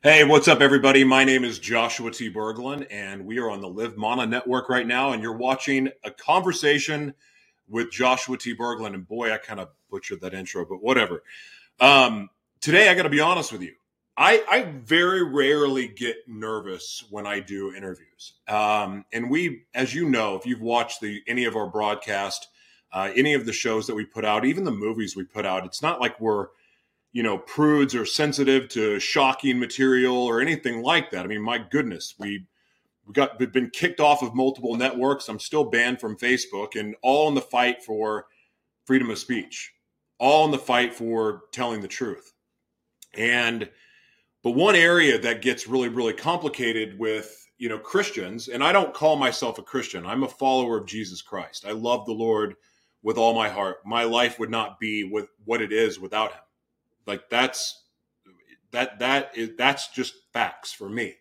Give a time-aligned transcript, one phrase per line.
[0.00, 1.02] Hey, what's up, everybody?
[1.02, 2.30] My name is Joshua T.
[2.32, 6.12] Berglund, and we are on the Live Mana Network right now, and you're watching a
[6.12, 7.14] conversation
[7.68, 8.54] with Joshua T.
[8.54, 8.94] Berglund.
[8.94, 11.24] And boy, I kind of butchered that intro, but whatever.
[11.80, 12.30] Um,
[12.60, 13.74] today, I got to be honest with you.
[14.16, 18.34] I, I, very rarely get nervous when I do interviews.
[18.46, 22.46] Um, and we, as you know, if you've watched the any of our broadcast,
[22.92, 25.64] uh, any of the shows that we put out, even the movies we put out,
[25.64, 26.50] it's not like we're
[27.18, 31.24] you know, prudes or sensitive to shocking material or anything like that.
[31.24, 32.46] I mean, my goodness, we
[33.04, 35.28] we got we've been kicked off of multiple networks.
[35.28, 38.26] I'm still banned from Facebook, and all in the fight for
[38.84, 39.72] freedom of speech,
[40.20, 42.34] all in the fight for telling the truth.
[43.14, 43.68] And
[44.44, 48.94] but one area that gets really really complicated with you know Christians, and I don't
[48.94, 50.06] call myself a Christian.
[50.06, 51.66] I'm a follower of Jesus Christ.
[51.66, 52.54] I love the Lord
[53.02, 53.78] with all my heart.
[53.84, 56.42] My life would not be with what it is without Him.
[57.08, 57.84] Like that's
[58.70, 61.14] that that is that's just facts for me.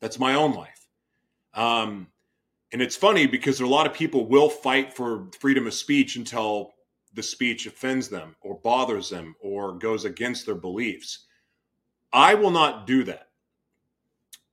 [0.00, 0.88] That's my own life.
[1.54, 2.08] Um,
[2.72, 6.72] and it's funny because a lot of people will fight for freedom of speech until
[7.14, 11.26] the speech offends them or bothers them or goes against their beliefs.
[12.12, 13.28] I will not do that.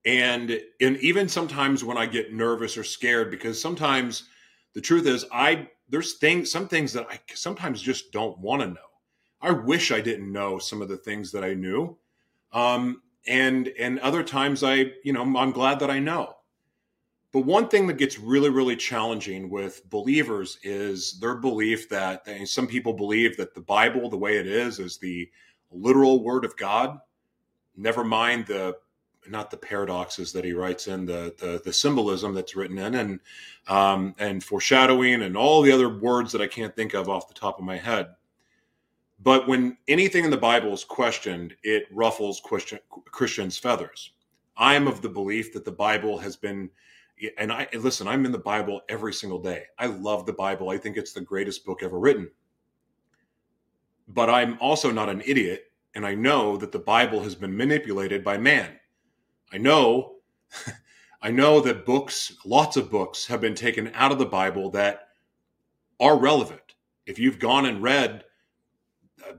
[0.06, 4.30] And and even sometimes when I get nervous or scared, because sometimes
[4.76, 8.68] the truth is I there's things some things that I sometimes just don't want to
[8.68, 8.87] know.
[9.42, 11.98] I wish I didn't know some of the things that I knew.
[12.54, 16.38] Um, and and other times I, you know, I'm glad that I know.
[17.34, 22.68] But one thing that gets really, really challenging with believers is their belief that some
[22.68, 25.30] people believe that the Bible, the way it is, is the
[25.70, 27.00] literal word of God.
[27.76, 28.78] Never mind the
[29.30, 33.20] not the paradoxes that he writes in, the the, the symbolism that's written in, and
[33.68, 37.34] um, and foreshadowing, and all the other words that I can't think of off the
[37.34, 38.08] top of my head.
[39.20, 42.80] But when anything in the Bible is questioned, it ruffles Christian,
[43.12, 44.12] Christians' feathers.
[44.58, 46.70] I am of the belief that the Bible has been,
[47.38, 49.64] and I listen, I'm in the Bible every single day.
[49.80, 50.70] I love the Bible.
[50.70, 52.30] I think it's the greatest book ever written.
[54.08, 58.24] But I'm also not an idiot, and I know that the Bible has been manipulated
[58.24, 58.80] by man.
[59.52, 60.18] I know,
[61.22, 65.10] I know that books, lots of books, have been taken out of the Bible that
[66.00, 66.76] are relevant.
[67.08, 68.24] If you've gone and read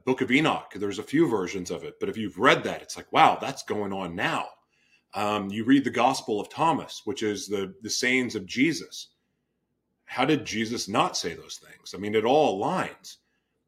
[0.04, 0.72] Book of Enoch.
[0.74, 3.62] There's a few versions of it, but if you've read that, it's like, wow, that's
[3.62, 4.46] going on now.
[5.14, 9.08] Um, you read the Gospel of Thomas, which is the the sayings of Jesus.
[10.04, 11.94] How did Jesus not say those things?
[11.94, 13.16] I mean, it all aligns.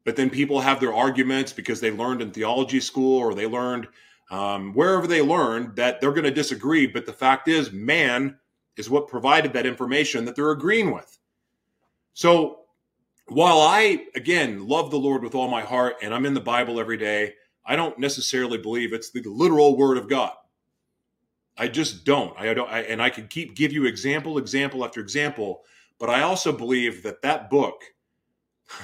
[0.05, 3.89] But then people have their arguments because they learned in theology school or they learned
[4.31, 6.87] um, wherever they learned that they're going to disagree.
[6.87, 8.39] But the fact is, man
[8.77, 11.19] is what provided that information that they're agreeing with.
[12.15, 12.61] So
[13.31, 16.81] while I, again, love the Lord with all my heart and I'm in the Bible
[16.81, 20.33] every day, I don't necessarily believe it's the literal word of God.
[21.57, 22.37] I just don't.
[22.39, 25.63] I don't, I, and I can keep give you example, example after example,
[25.99, 27.83] but I also believe that that book,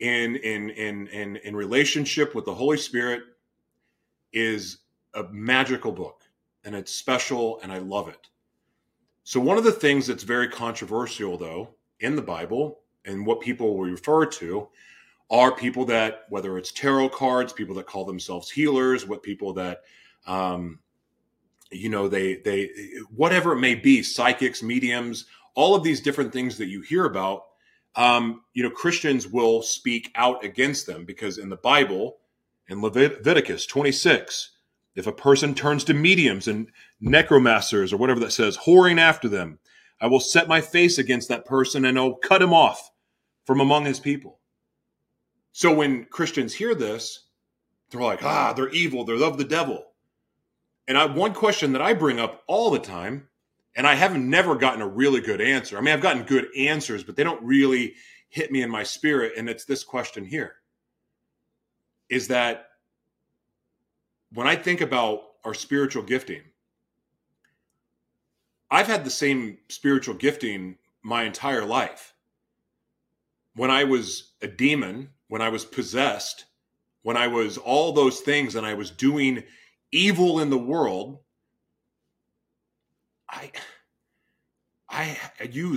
[0.00, 3.22] in in in in in relationship with the Holy Spirit,
[4.32, 4.78] is
[5.14, 6.22] a magical book,
[6.64, 8.28] and it's special, and I love it.
[9.24, 13.76] So one of the things that's very controversial, though, in the Bible and what people
[13.76, 14.68] will refer to
[15.30, 19.82] are people that whether it's tarot cards people that call themselves healers what people that
[20.26, 20.78] um,
[21.70, 22.70] you know they they
[23.14, 27.44] whatever it may be psychics mediums all of these different things that you hear about
[27.96, 32.18] um, you know christians will speak out against them because in the bible
[32.68, 34.52] in leviticus 26
[34.94, 39.58] if a person turns to mediums and necromancers or whatever that says whoring after them
[40.00, 42.92] i will set my face against that person and i'll cut him off
[43.46, 44.40] from among his people.
[45.52, 47.28] So when Christians hear this,
[47.90, 49.86] they're like, ah, they're evil, they're of the devil.
[50.88, 53.28] And I, one question that I bring up all the time,
[53.74, 55.78] and I haven't never gotten a really good answer.
[55.78, 57.94] I mean, I've gotten good answers, but they don't really
[58.28, 59.32] hit me in my spirit.
[59.36, 60.56] And it's this question here
[62.08, 62.68] is that
[64.32, 66.42] when I think about our spiritual gifting,
[68.70, 72.14] I've had the same spiritual gifting my entire life
[73.56, 76.44] when I was a demon, when I was possessed,
[77.02, 79.42] when I was all those things and I was doing
[79.92, 81.20] evil in the world,
[83.28, 83.50] I
[84.88, 85.18] I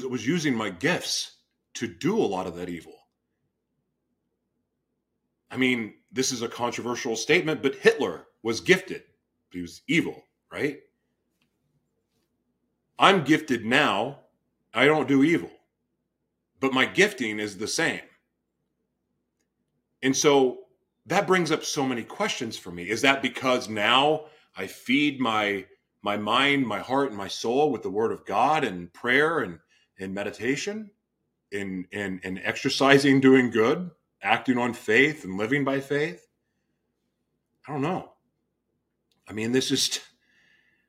[0.09, 1.37] was using my gifts
[1.75, 2.95] to do a lot of that evil.
[5.49, 9.03] I mean, this is a controversial statement, but Hitler was gifted.
[9.51, 10.79] He was evil, right?
[12.99, 14.19] I'm gifted now.
[14.73, 15.49] I don't do evil
[16.59, 18.01] but my gifting is the same.
[20.01, 20.59] And so
[21.05, 22.89] that brings up so many questions for me.
[22.89, 24.25] Is that because now
[24.55, 25.65] I feed my
[26.01, 29.59] my mind, my heart, and my soul with the Word of God and prayer and
[29.99, 30.91] and meditation,
[31.51, 33.91] in in in exercising, doing good,
[34.21, 36.27] acting on faith, and living by faith.
[37.67, 38.13] I don't know.
[39.27, 39.99] I mean, this is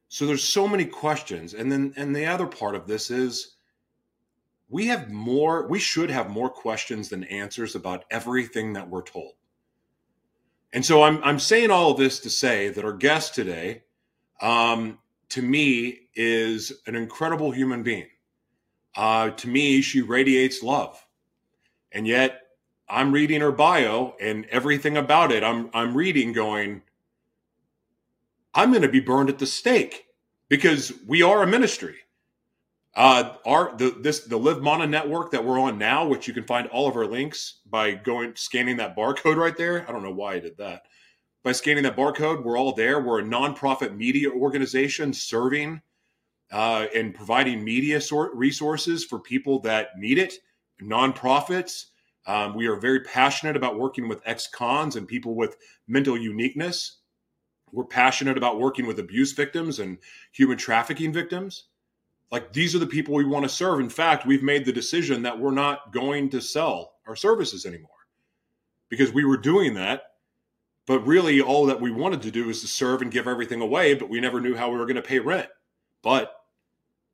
[0.08, 0.26] so.
[0.26, 3.56] There's so many questions, and then and the other part of this is
[4.70, 5.66] we have more.
[5.66, 9.32] We should have more questions than answers about everything that we're told.
[10.72, 13.82] And so I'm I'm saying all of this to say that our guest today,
[14.40, 14.98] um,
[15.30, 18.06] to me, is an incredible human being.
[18.96, 21.04] Uh, to me, she radiates love,
[21.90, 22.40] and yet
[22.88, 25.42] I'm reading her bio and everything about it.
[25.42, 26.82] I'm I'm reading, going,
[28.54, 30.06] I'm going to be burned at the stake
[30.48, 31.96] because we are a ministry.
[32.94, 36.44] Uh, our the this the Live Mana network that we're on now, which you can
[36.44, 39.88] find all of our links by going scanning that barcode right there.
[39.88, 40.82] I don't know why I did that.
[41.44, 43.00] By scanning that barcode, we're all there.
[43.00, 45.80] We're a nonprofit media organization serving
[46.50, 50.34] uh, and providing media sort resources for people that need it.
[50.82, 51.86] Nonprofits.
[52.26, 55.56] Um, we are very passionate about working with ex-cons and people with
[55.88, 56.98] mental uniqueness.
[57.72, 59.98] We're passionate about working with abuse victims and
[60.32, 61.66] human trafficking victims.
[62.30, 63.80] Like these are the people we want to serve.
[63.80, 67.90] In fact, we've made the decision that we're not going to sell our services anymore
[68.88, 70.02] because we were doing that.
[70.86, 73.94] But really, all that we wanted to do is to serve and give everything away,
[73.94, 75.48] but we never knew how we were going to pay rent.
[76.02, 76.34] But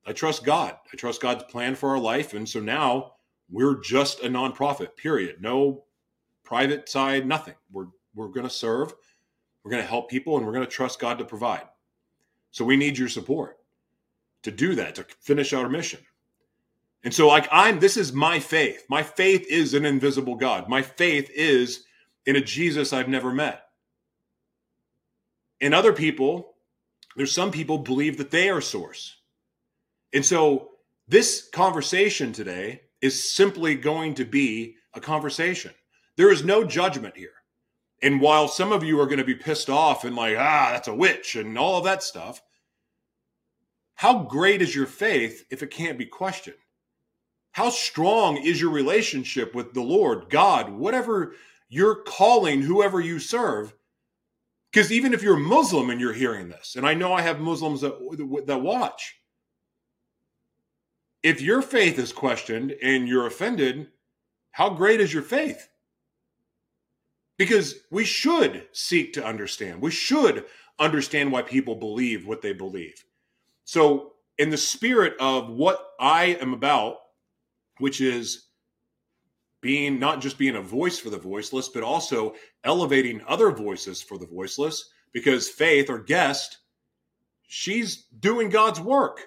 [0.06, 0.76] I trust God.
[0.92, 2.32] I trust God's plan for our life.
[2.32, 3.14] And so now
[3.50, 5.42] we're just a nonprofit, period.
[5.42, 5.84] No
[6.44, 7.54] private side, nothing.
[7.70, 8.94] We're, we're going to serve,
[9.62, 11.64] we're going to help people, and we're going to trust God to provide.
[12.52, 13.58] So we need your support
[14.46, 16.00] to do that, to finish our mission.
[17.02, 18.84] And so, like, I'm, this is my faith.
[18.88, 20.68] My faith is an invisible God.
[20.68, 21.84] My faith is
[22.26, 23.64] in a Jesus I've never met.
[25.60, 26.54] And other people,
[27.16, 29.16] there's some people believe that they are source.
[30.14, 30.70] And so,
[31.08, 35.72] this conversation today is simply going to be a conversation.
[36.16, 37.30] There is no judgment here.
[38.00, 40.88] And while some of you are going to be pissed off and like, ah, that's
[40.88, 42.42] a witch and all of that stuff,
[43.96, 46.56] how great is your faith if it can't be questioned?
[47.52, 51.34] How strong is your relationship with the Lord, God, whatever
[51.70, 53.74] you're calling whoever you serve?
[54.70, 57.80] Because even if you're Muslim and you're hearing this, and I know I have Muslims
[57.80, 59.16] that, that watch,
[61.22, 63.88] if your faith is questioned and you're offended,
[64.52, 65.70] how great is your faith?
[67.38, 69.80] Because we should seek to understand.
[69.80, 70.44] We should
[70.78, 73.02] understand why people believe what they believe.
[73.66, 76.98] So, in the spirit of what I am about,
[77.78, 78.46] which is
[79.60, 84.18] being not just being a voice for the voiceless, but also elevating other voices for
[84.18, 86.58] the voiceless, because Faith, or guest,
[87.48, 89.22] she's doing God's work,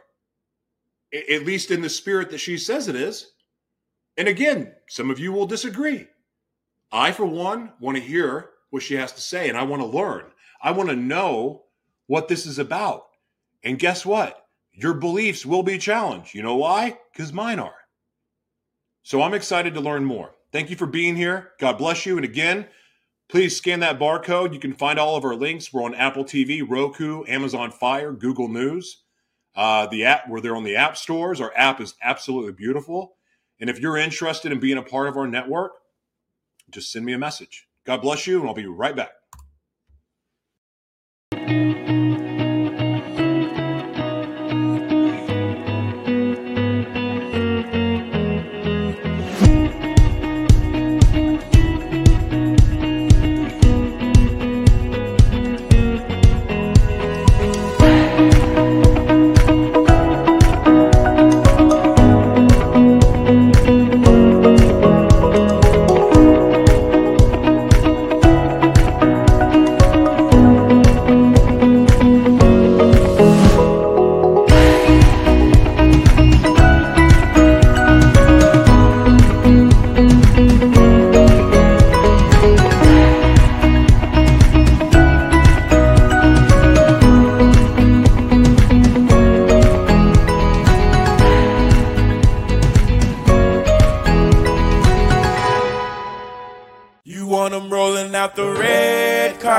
[1.14, 3.34] at least in the spirit that she says it is.
[4.16, 6.08] And again, some of you will disagree.
[6.94, 9.86] I, for one, want to hear what she has to say, and I want to
[9.86, 10.32] learn.
[10.64, 11.64] I want to know
[12.08, 13.09] what this is about.
[13.64, 14.46] And guess what?
[14.72, 16.34] Your beliefs will be challenged.
[16.34, 16.98] You know why?
[17.12, 17.76] Because mine are.
[19.04, 20.32] So I'm excited to learn more.
[20.52, 21.52] Thank you for being here.
[21.60, 22.16] God bless you.
[22.16, 22.68] And again,
[23.28, 24.54] please scan that barcode.
[24.54, 25.74] You can find all of our links.
[25.74, 29.04] We're on Apple TV, Roku, Amazon Fire, Google News.
[29.56, 31.42] Uh, the app, we're there on the app stores.
[31.42, 33.16] Our app is absolutely beautiful.
[33.60, 35.74] And if you're interested in being a part of our network,
[36.70, 37.68] just send me a message.
[37.86, 39.12] God bless you, and I'll be right back.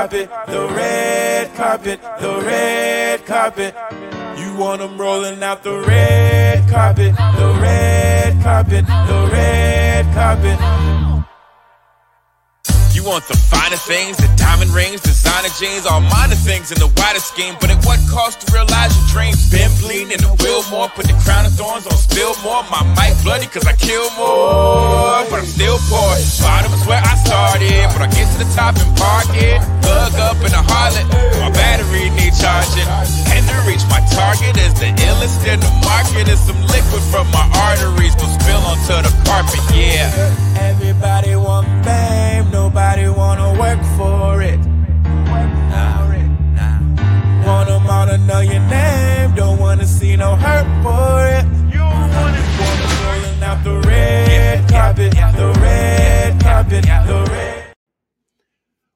[0.01, 3.75] carpet, the red carpet, the red carpet.
[4.35, 10.80] You want them rolling out the red carpet, the red carpet, the red carpet.
[13.01, 16.85] You want the finer things, the diamond rings, designer jeans, all minor things in the
[17.01, 17.57] wider scheme.
[17.57, 19.41] But at what cost to realize your dreams?
[19.49, 22.61] Been bleeding in the wheel more, put the crown of thorns on spill more.
[22.69, 26.13] My mic bloody cause I kill more, but I'm still poor.
[26.45, 29.57] Bottom is where I started, but I get to the top and park it.
[29.81, 31.09] Plug up in a harlot,
[31.41, 32.85] my battery need charging.
[33.33, 36.29] And to reach my target is the illest in the market.
[36.29, 40.13] Is some liquid from my arteries will spill onto the carpet, yeah.
[40.69, 42.20] Everybody want fame,
[42.71, 44.57] nobody wanna work for it.
[44.57, 46.07] Nah,
[46.55, 47.45] nah.
[47.45, 51.43] Want them all to know your name, don't wanna see no hurt for it.
[51.73, 52.41] You wanna
[53.03, 57.73] rolling out the red carpet, the red carpet, the red.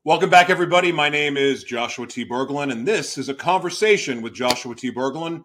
[0.06, 0.94] Welcome back, everybody.
[0.94, 2.26] My name is Joshua T.
[2.26, 4.90] Berglund, and this is a conversation with Joshua T.
[4.90, 5.44] Berglund.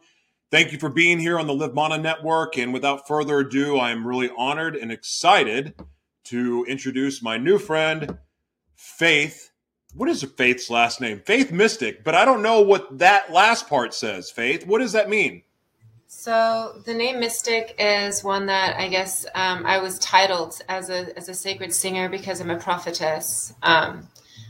[0.52, 2.58] Thank you for being here on the Live Mana Network.
[2.58, 5.74] And without further ado, I am really honored and excited
[6.24, 8.18] to introduce my new friend,
[8.74, 9.50] Faith.
[9.94, 11.20] What is Faith's last name?
[11.20, 14.30] Faith Mystic, but I don't know what that last part says.
[14.30, 15.42] Faith, what does that mean?
[16.06, 21.16] So the name Mystic is one that I guess um, I was titled as a
[21.16, 23.54] as a sacred singer because I'm a prophetess.
[23.62, 24.08] Um,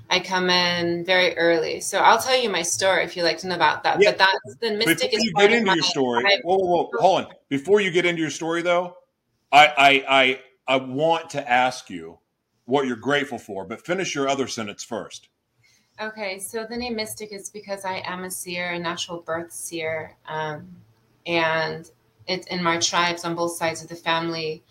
[0.08, 3.46] I come in very early, so I'll tell you my story if you like to
[3.46, 4.00] know about that.
[4.00, 4.10] Yeah.
[4.10, 6.40] But that's the Mystic Before is you get into your story.
[6.44, 7.32] whoa, whoa, whoa, hold on.
[7.48, 8.96] Before you get into your story, though,
[9.52, 12.20] I I I I want to ask you
[12.64, 15.28] what you're grateful for, but finish your other sentence first.
[16.00, 20.14] Okay, so the name Mystic is because I am a seer, a natural birth seer,
[20.28, 20.68] um,
[21.26, 21.90] and
[22.28, 24.62] it's in my tribes on both sides of the family.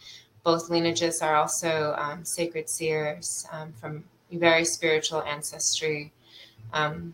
[0.46, 6.14] Both lineages are also um, sacred seers um, from very spiritual ancestry.
[6.72, 7.14] Um,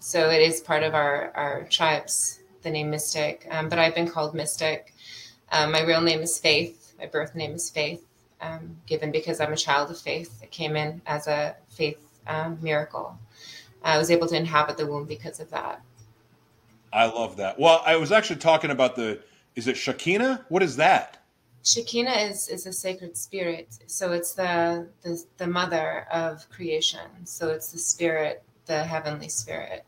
[0.00, 3.46] so it is part of our, our tribes, the name Mystic.
[3.50, 4.94] Um, but I've been called Mystic.
[5.52, 8.04] Um, my real name is Faith my birth name is Faith,
[8.40, 10.42] um, given because I'm a child of faith.
[10.42, 13.18] It came in as a faith um, miracle.
[13.82, 15.80] I was able to inhabit the womb because of that.
[16.92, 17.58] I love that.
[17.58, 19.20] Well, I was actually talking about the.
[19.54, 20.46] Is it Shekinah?
[20.48, 21.22] What is that?
[21.62, 23.68] Shekinah is is a sacred spirit.
[23.86, 27.08] So it's the the, the mother of creation.
[27.24, 29.84] So it's the spirit, the heavenly spirit.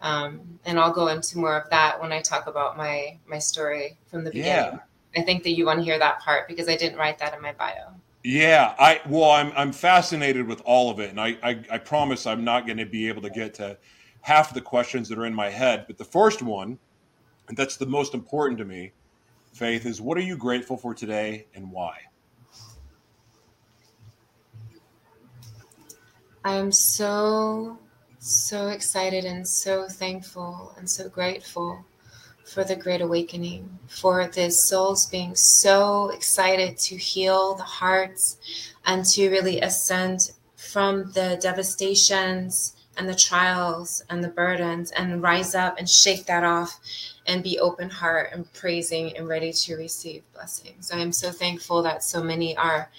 [0.00, 3.98] Um, and I'll go into more of that when I talk about my my story
[4.06, 4.74] from the beginning.
[4.74, 4.78] Yeah.
[5.16, 7.42] I think that you want to hear that part because I didn't write that in
[7.42, 7.94] my bio.
[8.24, 12.26] Yeah, I well, I'm I'm fascinated with all of it, and I I, I promise
[12.26, 13.78] I'm not going to be able to get to
[14.20, 15.84] half of the questions that are in my head.
[15.86, 16.78] But the first one,
[17.48, 18.92] and that's the most important to me,
[19.52, 21.98] Faith, is what are you grateful for today and why?
[26.44, 27.78] I am so
[28.18, 31.84] so excited and so thankful and so grateful
[32.52, 38.36] for the Great Awakening, for the souls being so excited to heal the hearts
[38.84, 45.54] and to really ascend from the devastations and the trials and the burdens and rise
[45.54, 46.78] up and shake that off
[47.26, 50.92] and be open heart and praising and ready to receive blessings.
[50.92, 52.90] I am so thankful that so many are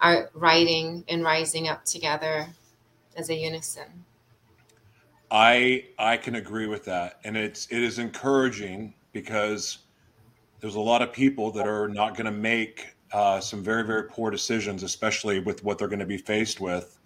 [0.00, 2.46] are writing and rising up together
[3.16, 4.04] as a unison.
[5.30, 9.78] I I can agree with that, and it's it is encouraging because
[10.60, 14.04] there's a lot of people that are not going to make uh, some very very
[14.04, 16.98] poor decisions, especially with what they're going to be faced with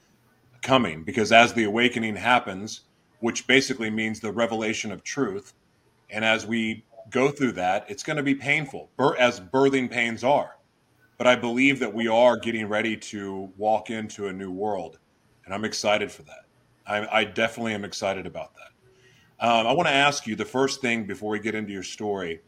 [0.63, 1.05] coming.
[1.05, 2.83] Because as the awakening happens,
[3.21, 5.55] which basically means the revelation of truth,
[6.11, 10.57] and as we go through that, it's going to be painful, as birthing pains are.
[11.19, 14.99] But I believe that we are getting ready to walk into a new world,
[15.45, 16.47] and I'm excited for that.
[16.87, 18.72] I, I definitely am excited about that.
[19.43, 22.41] Um, I want to ask you the first thing before we get into your story,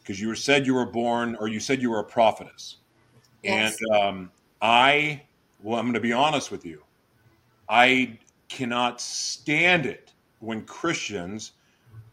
[0.00, 2.78] because you said you were born, or you said you were a prophetess,
[3.44, 3.76] yes.
[3.80, 4.30] and um,
[4.60, 5.22] I,
[5.62, 6.82] well, I'm going to be honest with you,
[7.68, 8.18] I
[8.48, 11.52] cannot stand it when Christians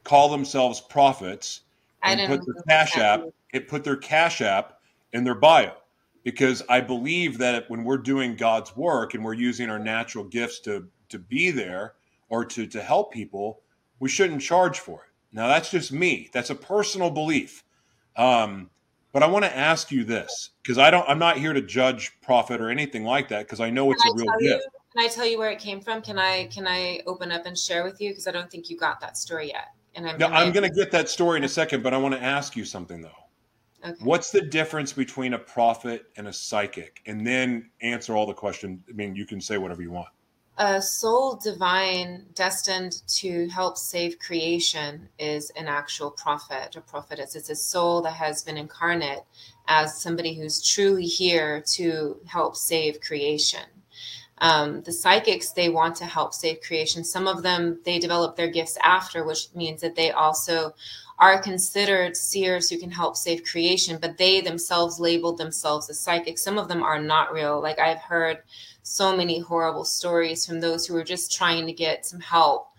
[0.03, 1.61] call themselves prophets
[2.03, 4.79] and put their cash app, it put their cash app
[5.13, 5.73] in their bio.
[6.23, 10.59] Because I believe that when we're doing God's work and we're using our natural gifts
[10.61, 11.95] to to be there
[12.29, 13.61] or to to help people,
[13.99, 15.09] we shouldn't charge for it.
[15.31, 16.29] Now that's just me.
[16.33, 17.63] That's a personal belief.
[18.15, 18.69] Um,
[19.11, 21.07] but I want to ask you this because I don't.
[21.09, 24.13] I'm not here to judge profit or anything like that because I know it's a
[24.13, 24.63] real gift.
[24.63, 26.01] You, can I tell you where it came from?
[26.01, 28.77] Can I can I open up and share with you because I don't think you
[28.77, 29.69] got that story yet.
[29.95, 32.13] And I'm, no, I'm going to get that story in a second, but I want
[32.13, 33.09] to ask you something though.
[33.83, 33.95] Okay.
[34.03, 37.01] What's the difference between a prophet and a psychic?
[37.05, 38.81] And then answer all the questions.
[38.89, 40.09] I mean, you can say whatever you want.
[40.61, 47.33] A soul divine destined to help save creation is an actual prophet or prophetess.
[47.33, 49.23] It's a soul that has been incarnate
[49.69, 53.63] as somebody who's truly here to help save creation.
[54.39, 57.05] Um, the psychics, they want to help save creation.
[57.05, 60.73] Some of them, they develop their gifts after, which means that they also
[61.19, 66.41] are considered seers who can help save creation, but they themselves labeled themselves as psychics.
[66.41, 67.61] Some of them are not real.
[67.61, 68.39] Like I've heard
[68.89, 72.69] so many horrible stories from those who were just trying to get some help.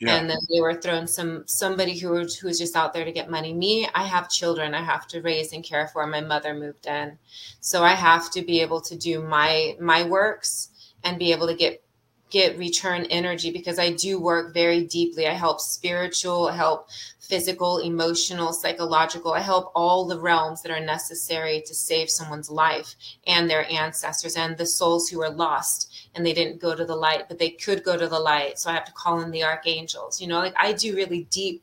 [0.00, 0.16] Yeah.
[0.16, 3.12] And then they were thrown some somebody who was who was just out there to
[3.12, 3.52] get money.
[3.52, 6.06] Me, I have children I have to raise and care for.
[6.06, 7.18] My mother moved in,
[7.60, 10.70] so I have to be able to do my my works
[11.04, 11.84] and be able to get
[12.30, 15.26] get return energy because I do work very deeply.
[15.26, 16.88] I help spiritual, help
[17.30, 19.32] physical, emotional, psychological.
[19.32, 22.96] I help all the realms that are necessary to save someone's life
[23.26, 26.96] and their ancestors and the souls who are lost and they didn't go to the
[26.96, 28.58] light, but they could go to the light.
[28.58, 30.20] So I have to call in the archangels.
[30.20, 31.62] You know, like I do really deep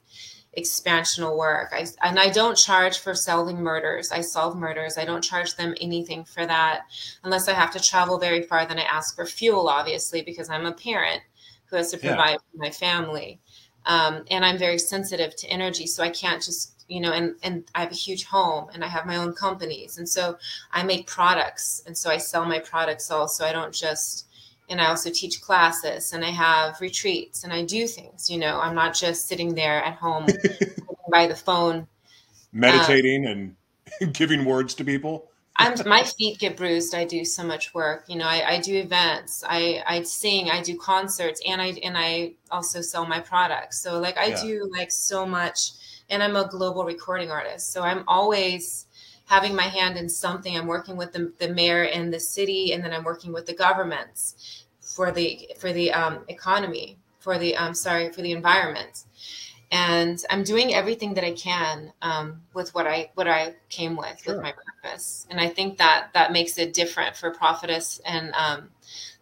[0.57, 1.71] expansional work.
[1.71, 4.11] I, and I don't charge for solving murders.
[4.11, 4.97] I solve murders.
[4.97, 6.85] I don't charge them anything for that
[7.23, 8.65] unless I have to travel very far.
[8.65, 11.21] Then I ask for fuel, obviously, because I'm a parent
[11.65, 12.37] who has to provide yeah.
[12.37, 13.39] for my family.
[13.85, 17.65] Um, and I'm very sensitive to energy, so I can't just you know and and
[17.75, 20.37] i have a huge home and i have my own companies and so
[20.71, 24.26] i make products and so i sell my products also i don't just
[24.69, 28.59] and i also teach classes and i have retreats and i do things you know
[28.59, 30.25] i'm not just sitting there at home
[31.11, 31.87] by the phone
[32.51, 33.55] meditating um,
[33.99, 36.93] and giving words to people I'm my feet get bruised.
[36.93, 38.05] I do so much work.
[38.07, 41.97] You know, I, I do events, I I sing, I do concerts, and I and
[41.97, 43.81] I also sell my products.
[43.81, 44.41] So like I yeah.
[44.41, 45.71] do like so much,
[46.09, 47.73] and I'm a global recording artist.
[47.73, 48.85] So I'm always
[49.27, 50.57] having my hand in something.
[50.57, 53.53] I'm working with the, the mayor and the city, and then I'm working with the
[53.53, 59.03] governments for the for the um, economy, for the um sorry for the environment
[59.71, 64.21] and I'm doing everything that I can um, with what I what I came with
[64.21, 64.35] sure.
[64.35, 68.69] with my purpose, and I think that that makes it different for prophetess and um,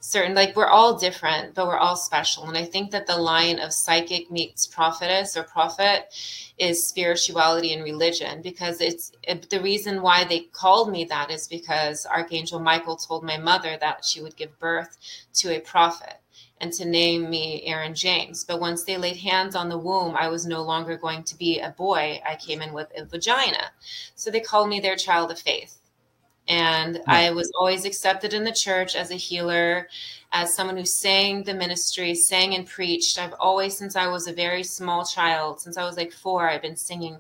[0.06, 3.60] certain like we're all different, but we're all special, and I think that the line
[3.60, 6.14] of psychic meets prophetess or prophet
[6.60, 11.48] is spirituality and religion because it's it, the reason why they called me that is
[11.48, 14.98] because Archangel Michael told my mother that she would give birth
[15.34, 16.18] to a prophet
[16.62, 18.44] and to name me Aaron James.
[18.44, 21.60] But once they laid hands on the womb, I was no longer going to be
[21.60, 22.22] a boy.
[22.26, 23.72] I came in with a vagina.
[24.16, 25.80] So they called me their child of faith.
[26.48, 29.88] And I was always accepted in the church as a healer,
[30.32, 33.18] as someone who sang the ministry, sang and preached.
[33.18, 36.62] I've always, since I was a very small child, since I was like four, I've
[36.62, 37.18] been singing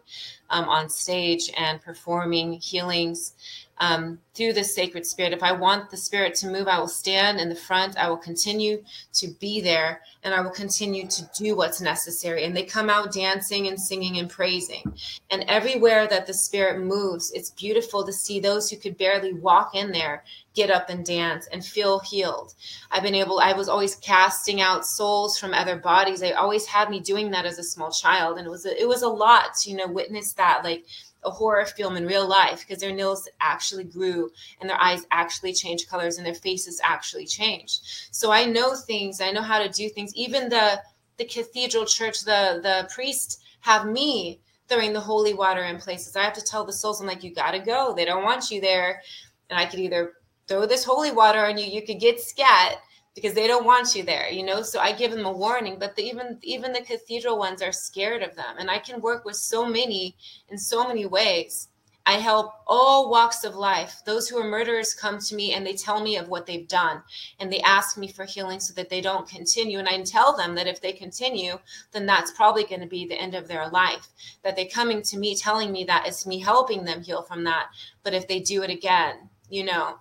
[0.50, 3.34] um, on stage and performing healings
[3.78, 5.34] um, through the sacred spirit.
[5.34, 7.98] If I want the spirit to move, I will stand in the front.
[7.98, 8.84] I will continue
[9.14, 12.44] to be there and I will continue to do what's necessary.
[12.44, 14.94] And they come out dancing and singing and praising.
[15.30, 19.76] And everywhere that the spirit moves, it's beautiful to see those who could barely walk
[19.76, 22.54] in there get up and dance and feel healed.
[22.90, 26.22] I've been able, I was always casting out souls from other bodies.
[26.22, 28.38] They always had me doing that as a small child.
[28.38, 30.64] And it was, a, it was a lot to, you know, witness that.
[30.64, 30.86] Like,
[31.26, 35.54] a horror film in real life because their nails actually grew and their eyes actually
[35.54, 37.80] changed colors and their faces actually changed.
[38.12, 40.14] So I know things, I know how to do things.
[40.16, 40.82] Even the
[41.18, 46.16] the cathedral church, the the priest have me throwing the holy water in places.
[46.16, 47.94] I have to tell the souls, I'm like, you gotta go.
[47.96, 49.02] They don't want you there.
[49.50, 50.14] And I could either
[50.48, 52.78] throw this holy water on you, you could get scat,
[53.15, 54.62] because they don't want you there you know?
[54.62, 58.21] So i give them a warning but the, even even the cathedral ones are scared
[58.21, 58.56] of them.
[58.60, 60.15] And i can work with so many
[60.49, 61.69] in so many ways.
[62.08, 64.01] I help all walks of life.
[64.06, 67.01] Those who are murderers come to me and they tell me of what they've done.
[67.39, 69.80] And they ask me for healing so that they don't continue.
[69.80, 71.58] And i tell them that if they continue
[71.93, 74.08] then that's probably going to be the end of their life.
[74.43, 77.67] That they're coming to me telling me that it's me helping them heal from that.
[78.04, 79.95] But if they do it again you know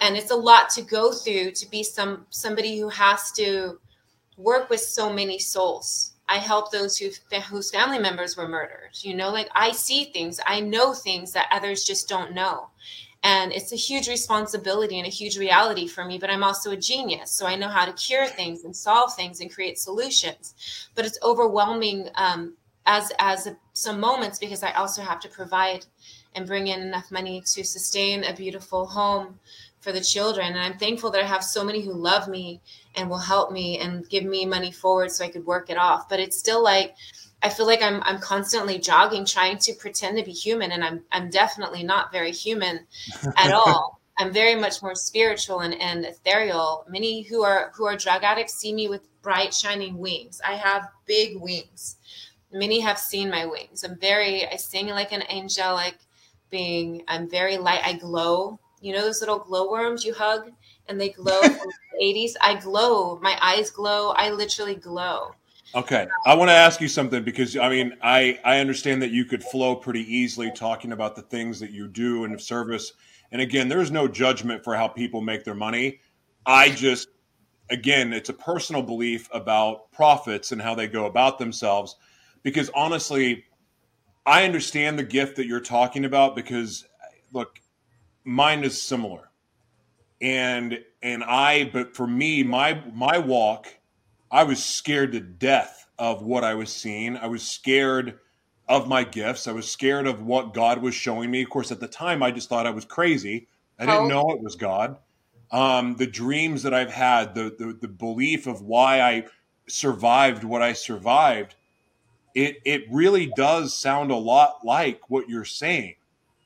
[0.00, 3.78] and it's a lot to go through to be some somebody who has to
[4.36, 6.12] work with so many souls.
[6.28, 7.10] I help those who
[7.48, 8.90] whose family members were murdered.
[9.02, 10.40] You know like i see things.
[10.46, 12.68] I know things that others just don't know.
[13.22, 16.76] And it's a huge responsibility and a huge reality for me but i'm also a
[16.76, 17.30] genius.
[17.30, 20.54] So i know how to cure things and solve things and create solutions.
[20.94, 22.54] But it's overwhelming um,
[22.86, 25.84] as as a, some moments because i also have to provide
[26.34, 29.38] and bring in enough money to sustain a beautiful home
[29.80, 30.48] for the children.
[30.48, 32.60] And I'm thankful that I have so many who love me
[32.94, 36.08] and will help me and give me money forward so I could work it off.
[36.08, 36.94] But it's still like
[37.42, 41.02] I feel like I'm I'm constantly jogging, trying to pretend to be human, and I'm
[41.10, 42.86] I'm definitely not very human
[43.36, 44.00] at all.
[44.18, 46.84] I'm very much more spiritual and, and ethereal.
[46.88, 50.40] Many who are who are drug addicts see me with bright shining wings.
[50.46, 51.96] I have big wings.
[52.52, 53.84] Many have seen my wings.
[53.84, 55.96] I'm very I sing like an angelic
[56.50, 57.04] being.
[57.08, 57.80] I'm very light.
[57.82, 60.50] I glow you know those little glowworms you hug
[60.88, 62.32] and they glow from the 80s.
[62.40, 63.18] I glow.
[63.20, 64.10] My eyes glow.
[64.10, 65.32] I literally glow.
[65.74, 66.08] Okay.
[66.26, 69.44] I want to ask you something because I mean, I I understand that you could
[69.44, 72.92] flow pretty easily talking about the things that you do in service.
[73.30, 76.00] And again, there's no judgment for how people make their money.
[76.44, 77.08] I just
[77.70, 81.96] again, it's a personal belief about prophets and how they go about themselves
[82.42, 83.44] because honestly,
[84.26, 86.84] I understand the gift that you're talking about because
[87.32, 87.60] look,
[88.24, 89.30] mine is similar.
[90.20, 93.68] And and I but for me, my my walk
[94.30, 97.16] I was scared to death of what I was seeing.
[97.16, 98.18] I was scared
[98.68, 99.48] of my gifts.
[99.48, 101.42] I was scared of what God was showing me.
[101.42, 103.48] Of course, at the time, I just thought I was crazy.
[103.78, 104.98] I didn't know it was God.
[105.50, 109.24] Um, the dreams that I've had, the, the the belief of why I
[109.66, 111.56] survived what I survived,
[112.34, 115.96] it it really does sound a lot like what you're saying,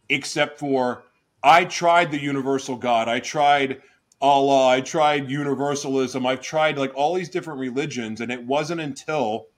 [0.08, 1.04] except for
[1.44, 3.06] I tried the universal God.
[3.06, 3.82] I tried
[4.22, 4.68] Allah.
[4.68, 6.24] I tried universalism.
[6.24, 9.48] I've tried like all these different religions, and it wasn't until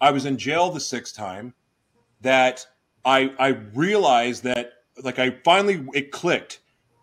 [0.00, 1.54] I was in jail the sixth time
[2.20, 2.66] that
[3.04, 4.72] I I realized that
[5.04, 6.60] like I finally it clicked.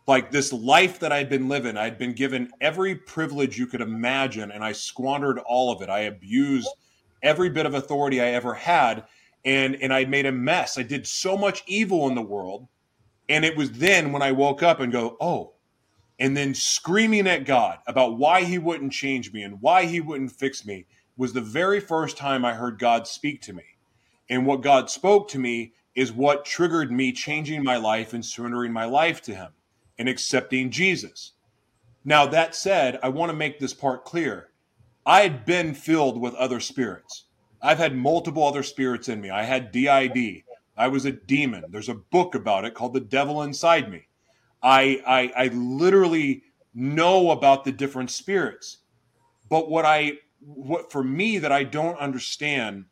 [0.08, 4.52] Like this life that I'd been living, I'd been given every privilege you could imagine,
[4.52, 5.90] and I squandered all of it.
[5.90, 6.70] I abused
[7.24, 9.06] every bit of authority I ever had,
[9.46, 10.78] and and I made a mess.
[10.78, 12.68] I did so much evil in the world,
[13.30, 15.54] and it was then when I woke up and go, oh,
[16.20, 20.32] and then screaming at God about why he wouldn't change me and why he wouldn't
[20.32, 20.86] fix me
[21.18, 23.64] was the very first time I heard God speak to me.
[24.30, 28.72] And what God spoke to me is what triggered me changing my life and surrendering
[28.72, 29.52] my life to him
[29.98, 31.34] and accepting Jesus.
[32.04, 34.50] Now, that said, I want to make this part clear.
[35.06, 37.26] I had been filled with other spirits.
[37.62, 39.30] I've had multiple other spirits in me.
[39.30, 40.44] I had DID.
[40.78, 41.66] I was a demon.
[41.70, 44.08] There's a book about it called The Devil Inside Me.
[44.62, 48.80] I, I, I literally know about the different spirits.
[49.50, 52.86] But what I, what for me that I don't understand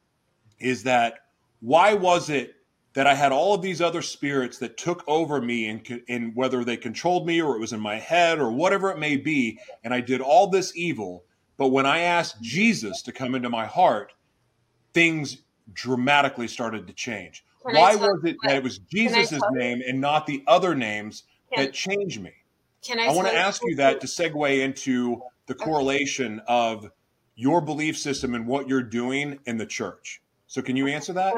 [0.59, 1.15] is that
[1.59, 2.55] why was it
[2.93, 6.63] that I had all of these other spirits that took over me and, and whether
[6.63, 9.93] they controlled me or it was in my head or whatever it may be, and
[9.93, 11.25] I did all this evil.
[11.57, 14.13] But when I asked Jesus to come into my heart,
[14.93, 15.39] things
[15.73, 17.43] dramatically started to change.
[17.65, 21.23] Can Why was it that it was Jesus' name and not the other names
[21.53, 22.31] can, that changed me.
[22.81, 23.05] Can I?
[23.05, 26.89] I want to ask you that to segue into the correlation of
[27.35, 30.21] your belief system and what you're doing in the church.
[30.47, 31.33] So, can you answer that?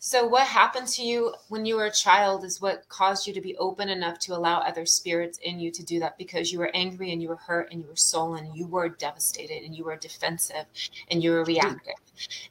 [0.00, 3.40] So, what happened to you when you were a child is what caused you to
[3.40, 6.70] be open enough to allow other spirits in you to do that because you were
[6.72, 9.82] angry and you were hurt and you were sullen, and you were devastated and you
[9.82, 10.66] were defensive
[11.10, 11.94] and you were reactive.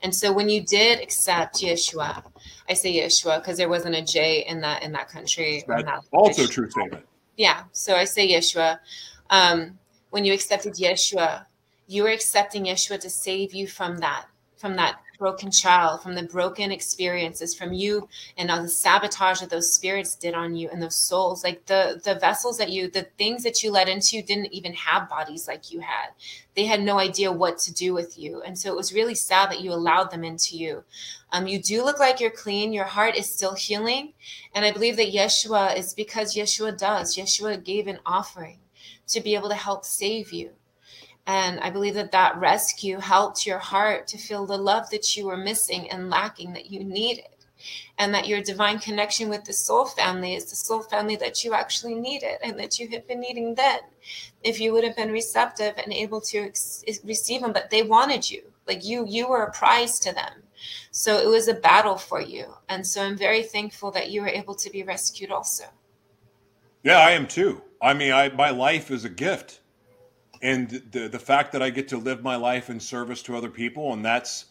[0.01, 2.21] And so, when you did accept Yeshua,
[2.69, 5.63] I say Yeshua because there wasn't a J in that in that country.
[5.65, 6.51] That's that also Yeshua.
[6.51, 7.05] true statement.
[7.37, 7.63] Yeah.
[7.71, 8.79] So I say Yeshua.
[9.29, 9.79] Um,
[10.09, 11.45] when you accepted Yeshua,
[11.87, 14.25] you were accepting Yeshua to save you from that
[14.57, 19.49] from that broken child, from the broken experiences, from you and all the sabotage that
[19.49, 21.43] those spirits did on you and those souls.
[21.43, 25.09] Like the the vessels that you, the things that you let into didn't even have
[25.09, 26.09] bodies like you had.
[26.55, 28.41] They had no idea what to do with you.
[28.41, 30.83] And so it was really sad that you allowed them into you.
[31.31, 32.73] Um, you do look like you're clean.
[32.73, 34.13] Your heart is still healing.
[34.55, 37.15] And I believe that Yeshua is because Yeshua does.
[37.15, 38.59] Yeshua gave an offering
[39.07, 40.51] to be able to help save you.
[41.27, 45.25] And I believe that that rescue helped your heart to feel the love that you
[45.25, 47.25] were missing and lacking that you needed.
[47.97, 51.53] And that your divine connection with the soul family is the soul family that you
[51.53, 53.79] actually needed and that you had been needing then.
[54.41, 58.29] If you would have been receptive and able to ex- receive them, but they wanted
[58.29, 58.43] you.
[58.65, 60.43] Like you, you were a prize to them.
[60.91, 62.53] So it was a battle for you.
[62.69, 65.65] And so I'm very thankful that you were able to be rescued also.
[66.83, 67.61] Yeah, I am too.
[67.81, 69.59] I mean, I, my life is a gift
[70.41, 73.49] and the the fact that I get to live my life in service to other
[73.49, 74.45] people and that's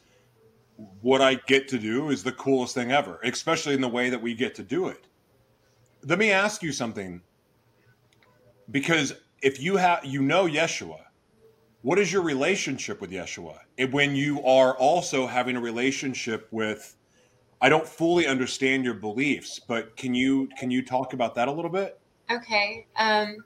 [1.00, 4.20] what I get to do is the coolest thing ever, especially in the way that
[4.20, 5.06] we get to do it.
[6.04, 7.22] Let me ask you something
[8.70, 11.00] because if you have you know Yeshua,
[11.82, 13.58] what is your relationship with Yeshua?
[13.78, 16.96] And when you are also having a relationship with
[17.60, 21.52] I don't fully understand your beliefs, but can you can you talk about that a
[21.52, 21.98] little bit?
[22.30, 22.86] Okay.
[22.96, 23.38] Um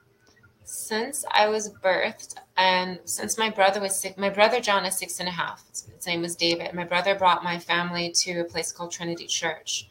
[0.63, 5.19] since I was birthed, and since my brother was sick, my brother John is six
[5.19, 5.63] and a half.
[5.69, 6.73] His name was David.
[6.73, 9.89] My brother brought my family to a place called Trinity Church.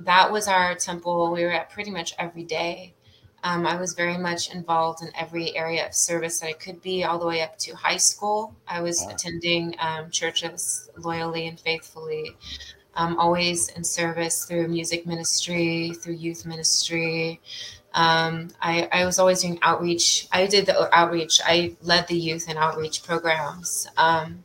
[0.00, 1.32] That was our temple.
[1.32, 2.94] We were at pretty much every day.
[3.44, 7.04] Um, I was very much involved in every area of service that I could be,
[7.04, 8.54] all the way up to high school.
[8.66, 9.12] I was wow.
[9.14, 12.36] attending um, churches loyally and faithfully,
[12.94, 17.40] um, always in service through music ministry, through youth ministry,
[17.98, 20.28] Um, I, I was always doing outreach.
[20.30, 21.40] I did the outreach.
[21.44, 23.88] I led the youth and outreach programs.
[23.96, 24.44] Um,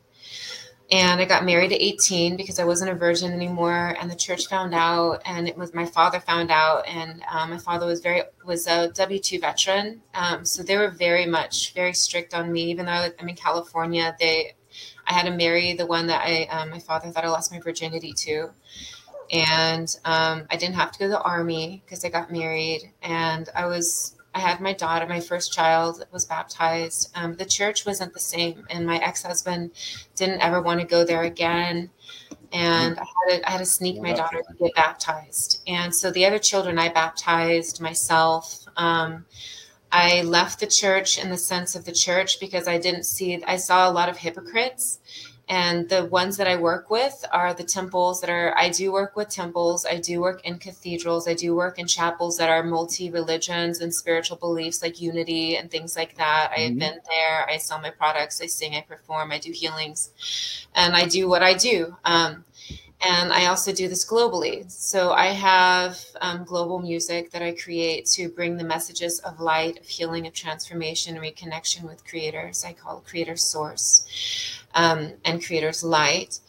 [0.90, 4.48] and I got married at 18 because I wasn't a virgin anymore, and the church
[4.48, 8.22] found out, and it was my father found out, and um, my father was very
[8.44, 12.64] was a W two veteran, um, so they were very much very strict on me.
[12.64, 14.54] Even though I'm in California, they
[15.06, 17.60] I had to marry the one that I um, my father thought I lost my
[17.60, 18.50] virginity to,
[19.30, 23.48] and um, I didn't have to go to the army because I got married, and
[23.54, 27.12] I was I had my daughter, my first child was baptized.
[27.14, 29.70] Um, the church wasn't the same, and my ex husband
[30.16, 31.90] didn't ever want to go there again.
[32.52, 35.62] And I had to, I had to sneak my daughter to get baptized.
[35.66, 38.64] And so the other children I baptized myself.
[38.76, 39.24] Um,
[39.90, 43.56] I left the church in the sense of the church because I didn't see, I
[43.56, 44.98] saw a lot of hypocrites
[45.48, 49.14] and the ones that I work with are the temples that are, I do work
[49.14, 49.84] with temples.
[49.84, 51.28] I do work in cathedrals.
[51.28, 55.70] I do work in chapels that are multi religions and spiritual beliefs like unity and
[55.70, 56.50] things like that.
[56.50, 56.62] Mm-hmm.
[56.62, 57.46] I've been there.
[57.48, 58.40] I sell my products.
[58.40, 58.74] I sing.
[58.74, 59.32] I perform.
[59.32, 60.10] I do healings.
[60.74, 61.94] And I do what I do.
[62.06, 62.44] Um,
[63.06, 64.70] and I also do this globally.
[64.70, 69.78] So I have um, global music that I create to bring the messages of light,
[69.78, 72.64] of healing, of transformation, reconnection with creators.
[72.64, 76.40] I call creator source um, and creator's light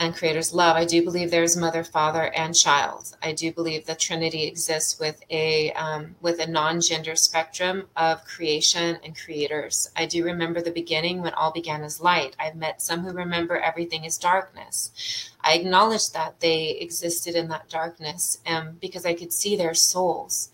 [0.00, 0.76] and creator's love.
[0.76, 3.14] I do believe there's mother, father, and child.
[3.22, 8.98] I do believe the Trinity exists with a um, with a non-gender spectrum of creation
[9.04, 9.90] and creators.
[9.94, 12.34] I do remember the beginning when all began as light.
[12.40, 15.30] I've met some who remember everything is darkness.
[15.42, 20.50] I acknowledge that they existed in that darkness um, because I could see their souls.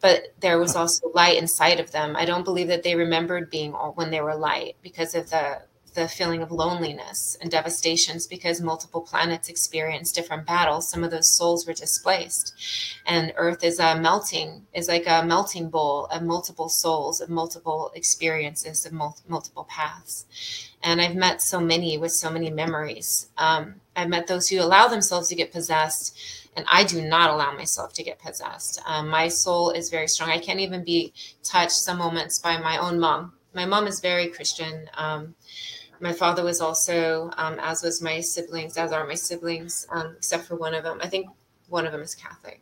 [0.00, 2.14] But there was also light inside of them.
[2.16, 5.62] I don't believe that they remembered being all when they were light because of the
[5.94, 11.28] the feeling of loneliness and devastations because multiple planets experience different battles some of those
[11.28, 12.54] souls were displaced
[13.06, 17.90] and earth is a melting is like a melting bowl of multiple souls of multiple
[17.94, 23.74] experiences of mul- multiple paths and i've met so many with so many memories um,
[23.96, 26.16] i've met those who allow themselves to get possessed
[26.56, 28.80] and I do not allow myself to get possessed.
[28.86, 30.30] Um, my soul is very strong.
[30.30, 33.32] I can't even be touched some moments by my own mom.
[33.54, 34.88] My mom is very Christian.
[34.94, 35.34] Um,
[36.02, 40.44] my father was also, um, as was my siblings, as are my siblings, um, except
[40.46, 40.98] for one of them.
[41.00, 41.28] I think
[41.68, 42.60] one of them is Catholic.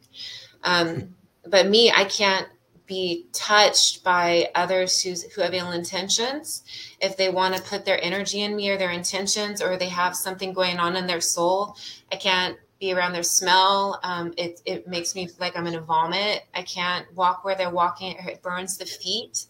[0.62, 1.14] Um,
[1.46, 2.46] but me, I can't
[2.86, 6.64] be touched by others who's, who have ill intentions.
[7.00, 10.14] If they want to put their energy in me or their intentions, or they have
[10.14, 11.76] something going on in their soul,
[12.12, 14.00] I can't be around their smell.
[14.02, 16.44] Um, it, it makes me feel like I'm going to vomit.
[16.54, 18.16] I can't walk where they're walking.
[18.26, 19.46] It burns the feet.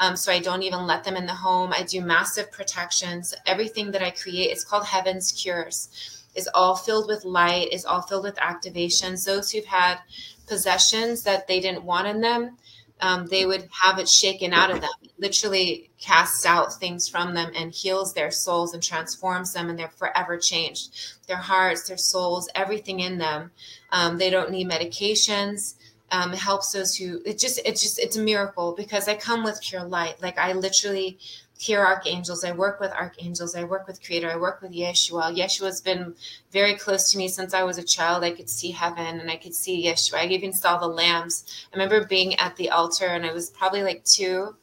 [0.00, 1.72] Um, so I don't even let them in the home.
[1.72, 3.34] I do massive protections.
[3.46, 6.14] Everything that I create is called Heaven's Cures.
[6.34, 7.72] Is all filled with light.
[7.72, 9.24] Is all filled with activations.
[9.24, 9.98] Those who've had
[10.46, 12.56] possessions that they didn't want in them,
[13.00, 14.90] um, they would have it shaken out of them.
[15.18, 19.88] literally casts out things from them and heals their souls and transforms them, and they're
[19.88, 21.18] forever changed.
[21.26, 23.50] Their hearts, their souls, everything in them.
[23.90, 25.74] Um, they don't need medications
[26.10, 29.60] um, helps those who it just it's just it's a miracle because i come with
[29.60, 30.20] pure light.
[30.22, 31.18] Like i literally
[31.58, 32.44] hear archangels.
[32.44, 33.56] I work with archangels.
[33.56, 34.30] I work with creator.
[34.30, 35.36] I work with yeshua.
[35.36, 36.14] Yeshua's been
[36.52, 38.24] very close to me since i was a child.
[38.24, 40.18] I could see heaven and i could see yeshua.
[40.18, 41.44] I even saw the lambs.
[41.72, 44.56] I remember being at the altar and i was probably like two.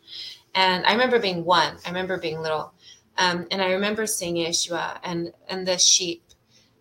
[0.56, 1.76] And i remember being one.
[1.86, 2.74] I remember being little.
[3.18, 6.24] Um, and i remember seeing yeshua and and the sheep.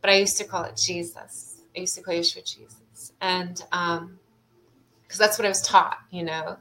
[0.00, 1.60] But i used to call it jesus.
[1.76, 3.12] I used to call yeshua jesus.
[3.20, 4.18] And um,
[5.14, 6.56] because that's what I was taught, you know,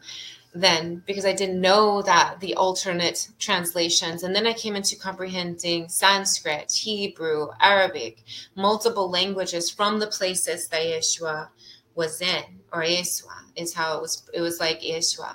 [0.54, 4.22] then because I didn't know that the alternate translations.
[4.22, 8.24] And then I came into comprehending Sanskrit, Hebrew, Arabic,
[8.56, 11.50] multiple languages from the places that Yeshua
[11.96, 15.34] was in, or Yeshua is how it was, it was like Yeshua.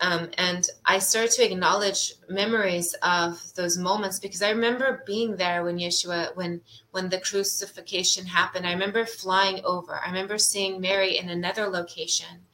[0.00, 5.64] Um, and I started to acknowledge memories of those moments because I remember being there
[5.64, 6.60] when Yeshua, when
[6.92, 8.64] when the crucifixion happened.
[8.66, 9.98] I remember flying over.
[9.98, 12.46] I remember seeing Mary in another location,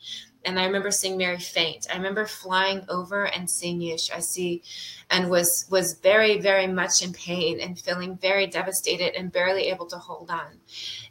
[0.47, 1.87] and I remember seeing Mary faint.
[1.93, 4.17] I remember flying over and seeing Yeshua.
[4.17, 4.63] I see,
[5.11, 9.87] and was was very very much in pain and feeling very devastated and barely able
[9.87, 10.61] to hold on.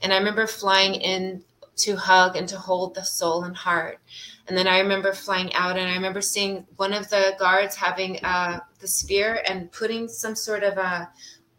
[0.01, 1.43] And I remember flying in
[1.75, 3.99] to hug and to hold the soul and heart
[4.47, 8.19] and then I remember flying out, and I remember seeing one of the guards having
[8.25, 11.09] uh, the spear and putting some sort of a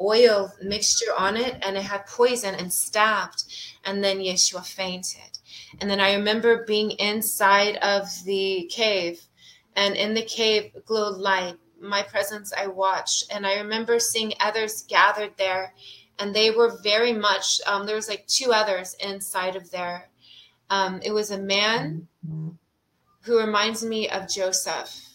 [0.00, 3.44] oil mixture on it, and it had poison and stabbed.
[3.84, 5.38] And then Yeshua fainted.
[5.80, 9.22] And then I remember being inside of the cave,
[9.76, 11.56] and in the cave glowed light.
[11.80, 15.74] My presence I watched, and I remember seeing others gathered there,
[16.18, 17.60] and they were very much.
[17.66, 20.10] Um, there was like two others inside of there.
[20.70, 22.08] Um, it was a man.
[22.26, 22.50] Mm-hmm
[23.24, 25.08] who reminds me of Joseph.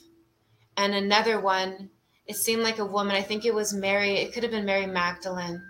[0.75, 1.89] And another one,
[2.25, 3.15] it seemed like a woman.
[3.15, 4.17] I think it was Mary.
[4.17, 5.61] It could have been Mary Magdalene.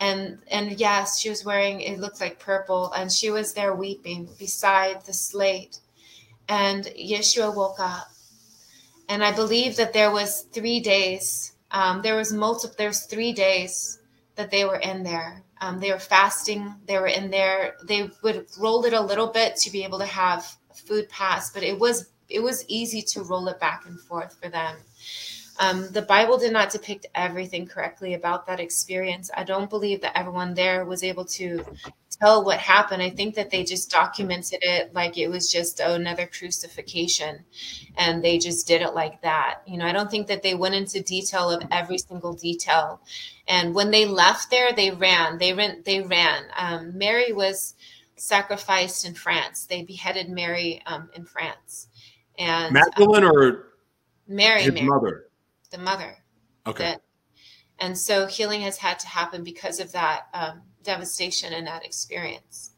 [0.00, 4.28] And and yes, she was wearing it looked like purple, and she was there weeping
[4.38, 5.78] beside the slate.
[6.48, 8.08] And Yeshua woke up,
[9.08, 11.52] and I believe that there was three days.
[11.70, 12.74] Um, there was multiple.
[12.76, 14.00] There's three days
[14.34, 15.44] that they were in there.
[15.60, 16.74] Um, they were fasting.
[16.86, 17.76] They were in there.
[17.84, 21.62] They would roll it a little bit to be able to have food pass, but
[21.62, 24.76] it was it was easy to roll it back and forth for them.
[25.60, 29.30] Um, the Bible did not depict everything correctly about that experience.
[29.36, 31.64] I don't believe that everyone there was able to
[32.20, 33.02] tell what happened.
[33.02, 37.44] I think that they just documented it like it was just oh, another crucifixion
[37.96, 39.60] and they just did it like that.
[39.66, 43.00] You know, I don't think that they went into detail of every single detail.
[43.46, 45.38] And when they left there, they ran.
[45.38, 45.82] They ran.
[45.84, 46.44] They ran.
[46.56, 47.74] Um, Mary was
[48.16, 49.66] sacrificed in France.
[49.66, 51.88] They beheaded Mary um, in France.
[52.38, 53.74] And Magdalene or
[54.26, 55.26] Mary, his Mary, mother?
[55.70, 56.16] the mother.
[56.66, 56.84] Okay.
[56.84, 57.02] That,
[57.78, 62.70] and so healing has had to happen because of that um, devastation and that experience.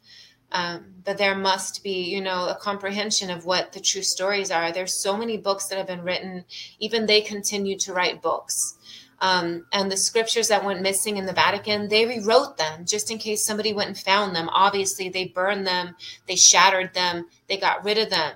[0.52, 4.72] Um, but there must be, you know, a comprehension of what the true stories are.
[4.72, 6.44] There's so many books that have been written.
[6.78, 8.78] Even they continue to write books.
[9.20, 13.18] Um, and the scriptures that went missing in the Vatican, they rewrote them just in
[13.18, 14.48] case somebody went and found them.
[14.52, 15.96] Obviously, they burned them,
[16.28, 18.32] they shattered them, they got rid of them.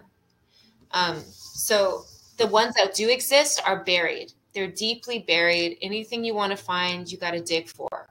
[0.93, 2.05] Um, so
[2.39, 4.33] the ones that do exist are buried.
[4.55, 5.79] They're deeply buried.
[5.83, 8.09] Anything you want to find, you got to dig for.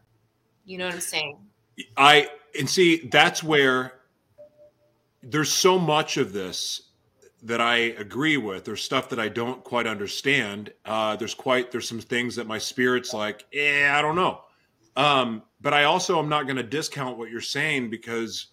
[0.65, 1.37] You know what I'm saying?
[1.97, 3.93] I and see that's where
[5.23, 6.88] there's so much of this
[7.43, 8.65] that I agree with.
[8.65, 10.73] There's stuff that I don't quite understand.
[10.85, 14.41] Uh, there's quite there's some things that my spirit's like, eh, I don't know.
[14.95, 18.47] Um, but I also am not going to discount what you're saying because,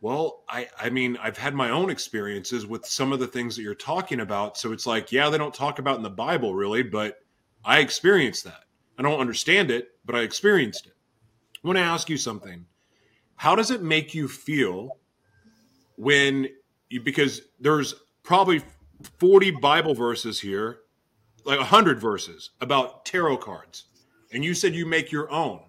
[0.00, 3.62] well, I I mean I've had my own experiences with some of the things that
[3.62, 4.56] you're talking about.
[4.58, 7.18] So it's like, yeah, they don't talk about in the Bible really, but
[7.64, 8.64] I experienced that.
[8.98, 10.94] I don't understand it, but I experienced it.
[11.62, 12.64] I want to ask you something.
[13.36, 14.96] How does it make you feel
[15.96, 16.48] when
[16.98, 18.62] because there's probably
[19.18, 20.78] 40 Bible verses here,
[21.44, 23.84] like 100 verses about tarot cards,
[24.32, 25.60] and you said you make your own.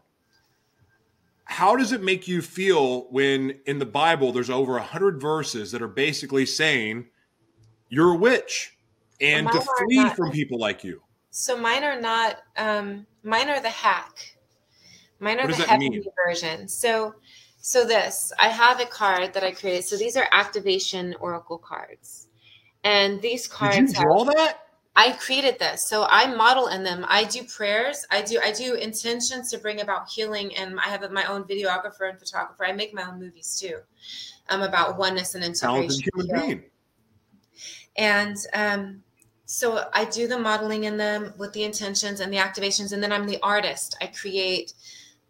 [1.46, 5.82] How does it make you feel when in the Bible there's over 100 verses that
[5.82, 7.06] are basically saying
[7.90, 8.78] you're a witch
[9.22, 11.02] and to flee not- from people like you?
[11.30, 12.40] So mine are not.
[12.58, 14.38] Um, mine are the hack.
[15.20, 16.04] Mine are the heavenly mean?
[16.26, 16.68] version.
[16.68, 17.16] So,
[17.60, 19.86] so this I have a card that I created.
[19.86, 22.28] So these are activation oracle cards,
[22.84, 23.76] and these cards.
[23.78, 24.60] Did you have- draw that?
[25.00, 25.88] I created this.
[25.88, 27.06] So I model in them.
[27.08, 28.04] I do prayers.
[28.10, 32.10] I do I do intentions to bring about healing and I have my own videographer
[32.10, 32.66] and photographer.
[32.66, 33.78] I make my own movies too.
[34.50, 36.04] Um about oneness and integration.
[36.16, 36.64] human being.
[37.96, 39.04] And um
[39.46, 43.12] so I do the modeling in them with the intentions and the activations and then
[43.12, 43.96] I'm the artist.
[44.02, 44.74] I create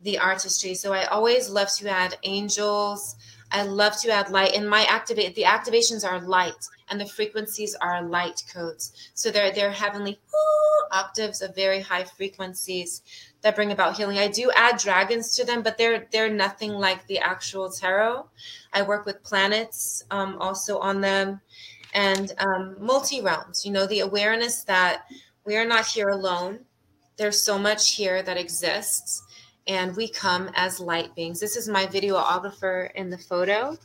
[0.02, 0.74] the artistry.
[0.76, 3.16] So I always love to add angels.
[3.52, 7.76] I love to add light and my activate the activations are light and the frequencies
[7.76, 9.12] are light codes.
[9.14, 10.20] So they're they're heavenly
[10.92, 13.02] octaves of very high frequencies
[13.42, 14.18] that bring about healing.
[14.18, 18.26] I do add dragons to them, but they're they're nothing like the actual tarot.
[18.74, 21.42] I work with planets um, also on them
[21.94, 23.66] and um, multi realms.
[23.66, 25.06] You know, the awareness that
[25.46, 26.60] we are not here alone.
[27.16, 29.24] There's so much here that exists,
[29.68, 31.40] and we come as light beings.
[31.40, 33.78] This is my videographer in the photo.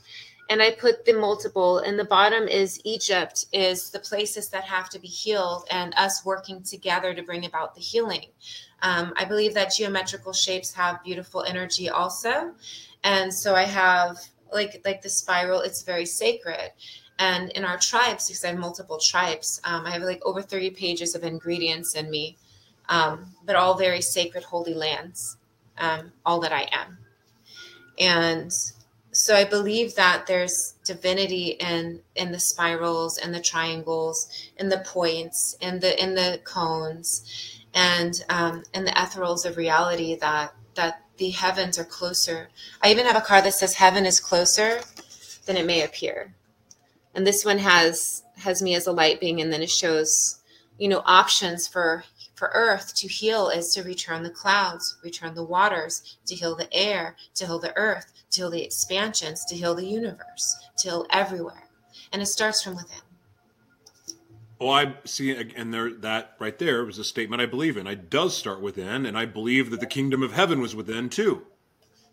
[0.50, 4.90] And I put the multiple, and the bottom is Egypt, is the places that have
[4.90, 8.26] to be healed, and us working together to bring about the healing.
[8.82, 12.52] Um, I believe that geometrical shapes have beautiful energy also.
[13.04, 14.18] And so I have
[14.52, 16.72] like like the spiral, it's very sacred
[17.18, 20.70] and in our tribes because i have multiple tribes um, i have like over 30
[20.70, 22.36] pages of ingredients in me
[22.88, 25.36] um, but all very sacred holy lands
[25.78, 26.98] um, all that i am.
[27.98, 28.52] And
[29.10, 34.78] so i believe that there's divinity in in the spirals and the triangles and the
[34.78, 41.02] points and the in the cones and um, and the ethereals of reality that that
[41.18, 42.48] the heavens are closer.
[42.82, 44.80] I even have a card that says heaven is closer
[45.46, 46.34] than it may appear.
[47.14, 50.40] And this one has has me as a light being and then it shows
[50.78, 52.04] you know options for
[52.42, 56.66] for earth to heal is to return the clouds return the waters to heal the
[56.74, 61.06] air to heal the earth to heal the expansions to heal the universe to heal
[61.10, 61.68] everywhere
[62.12, 62.98] and it starts from within
[64.58, 67.86] Well, I see, and there that right there was a statement I believe in.
[67.86, 71.46] It does start within, and I believe that the kingdom of heaven was within too.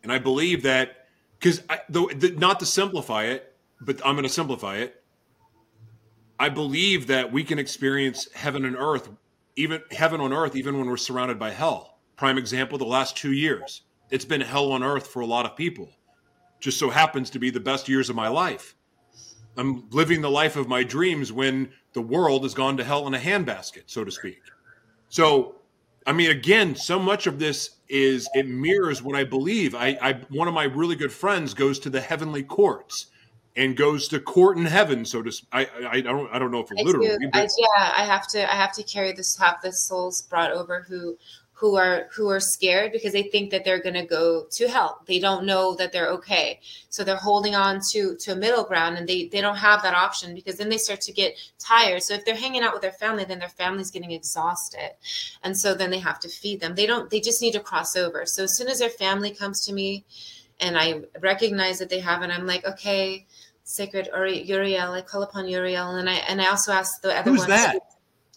[0.03, 1.07] And I believe that
[1.39, 5.03] because not to simplify it, but I'm going to simplify it.
[6.39, 9.09] I believe that we can experience heaven and earth,
[9.59, 11.99] even heaven on earth, even when we're surrounded by hell.
[12.15, 15.55] Prime example: the last two years, it's been hell on earth for a lot of
[15.55, 15.89] people.
[16.59, 18.75] Just so happens to be the best years of my life.
[19.57, 23.13] I'm living the life of my dreams when the world has gone to hell in
[23.13, 24.41] a handbasket, so to speak.
[25.09, 25.55] So,
[26.05, 29.75] I mean, again, so much of this is it mirrors what I believe.
[29.75, 33.07] I, I one of my really good friends goes to the heavenly courts
[33.59, 35.05] and goes to court in heaven.
[35.05, 37.09] So to I I don't I don't know if literally.
[37.33, 40.85] I, yeah, I have to I have to carry this have the souls brought over
[40.87, 41.17] who
[41.59, 45.01] who are who are scared because they think that they're going to go to hell
[45.07, 46.57] they don't know that they're okay
[46.87, 49.93] so they're holding on to to a middle ground and they they don't have that
[49.93, 52.93] option because then they start to get tired so if they're hanging out with their
[52.93, 54.91] family then their family's getting exhausted
[55.43, 57.97] and so then they have to feed them they don't they just need to cross
[57.97, 60.05] over so as soon as their family comes to me
[60.61, 63.25] and i recognize that they have it i'm like okay
[63.69, 64.09] sacred
[64.45, 67.49] uriel i call upon uriel and i and i also ask the other who's ones,
[67.49, 67.77] that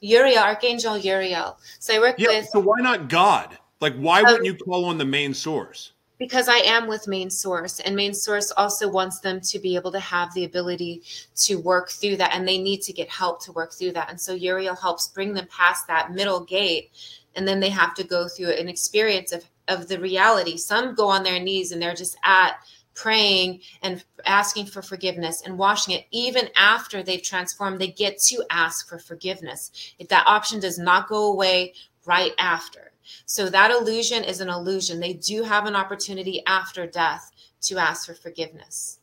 [0.03, 1.59] Uriel, Archangel Uriel.
[1.79, 2.49] So I work yeah, with.
[2.49, 3.57] So why not God?
[3.81, 5.93] Like, why um, wouldn't you call on the main source?
[6.19, 9.91] Because I am with main source, and main source also wants them to be able
[9.93, 11.03] to have the ability
[11.37, 14.11] to work through that, and they need to get help to work through that.
[14.11, 16.91] And so Uriel helps bring them past that middle gate,
[17.35, 20.57] and then they have to go through an experience of of the reality.
[20.57, 22.57] Some go on their knees and they're just at
[22.95, 28.45] praying and asking for forgiveness and washing it even after they've transformed they get to
[28.51, 29.95] ask for forgiveness.
[29.99, 31.75] If that option does not go away
[32.05, 32.93] right after.
[33.27, 35.01] So that illusion is an illusion.
[35.01, 37.31] They do have an opportunity after death
[37.63, 38.99] to ask for forgiveness.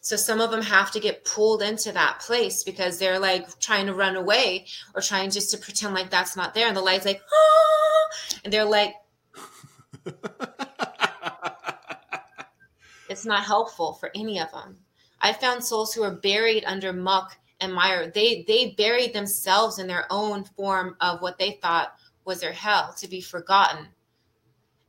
[0.00, 3.86] So some of them have to get pulled into that place because they're like trying
[3.86, 6.66] to run away or trying just to pretend like that's not there.
[6.66, 8.08] And the light's like ah!
[8.44, 8.94] and they're like
[13.08, 14.78] It's not helpful for any of them.
[15.20, 18.10] I found souls who are buried under muck and mire.
[18.10, 21.94] They they buried themselves in their own form of what they thought
[22.24, 23.88] was their hell to be forgotten.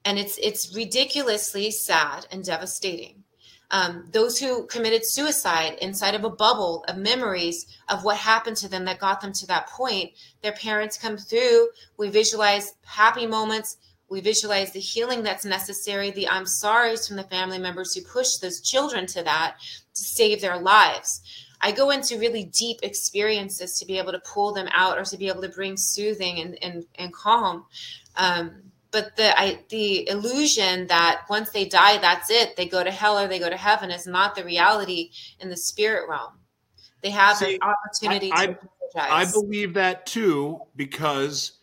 [0.06, 3.24] And it's it's ridiculously sad and devastating.
[3.72, 8.68] Um, those who committed suicide inside of a bubble of memories of what happened to
[8.68, 10.14] them that got them to that point.
[10.42, 11.70] Their parents come through.
[11.98, 13.78] We visualize happy moments,
[14.10, 18.38] we visualize the healing that's necessary, the I'm sorry's from the family members who push
[18.38, 19.58] those children to that
[19.94, 21.22] to save their lives.
[21.62, 25.18] I go into really deep experiences to be able to pull them out or to
[25.18, 27.66] be able to bring soothing and, and, and calm.
[28.16, 32.56] Um, but the I, the illusion that once they die, that's it.
[32.56, 35.58] They go to hell or they go to heaven is not the reality in the
[35.58, 36.34] spirit realm.
[37.02, 38.58] They have See, an opportunity I,
[38.96, 41.59] I, I believe that too because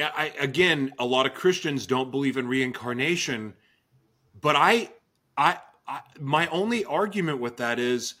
[0.00, 3.54] I, again, a lot of Christians don't believe in reincarnation,
[4.40, 4.90] but I,
[5.36, 8.14] I, I, my only argument with that is,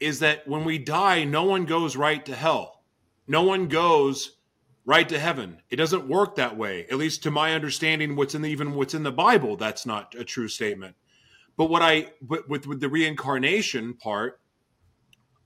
[0.00, 2.82] is that when we die, no one goes right to hell.
[3.26, 4.36] No one goes
[4.84, 5.62] right to heaven.
[5.70, 6.86] It doesn't work that way.
[6.90, 10.14] At least to my understanding, what's in the, even what's in the Bible, that's not
[10.14, 10.94] a true statement.
[11.56, 14.40] But what I, with, with, with the reincarnation part,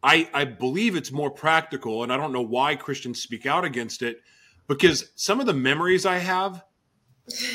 [0.02, 4.02] I, I believe it's more practical, and I don't know why Christians speak out against
[4.02, 4.22] it
[4.68, 6.64] because some of the memories I have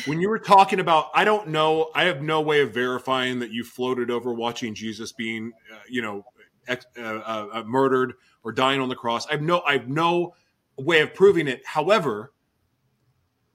[0.05, 3.49] when you were talking about i don't know i have no way of verifying that
[3.49, 6.23] you floated over watching jesus being uh, you know
[6.67, 9.27] ex, uh, uh, uh, murdered or dying on the cross.
[9.27, 10.33] I have no i have no
[10.77, 11.65] way of proving it.
[11.65, 12.33] However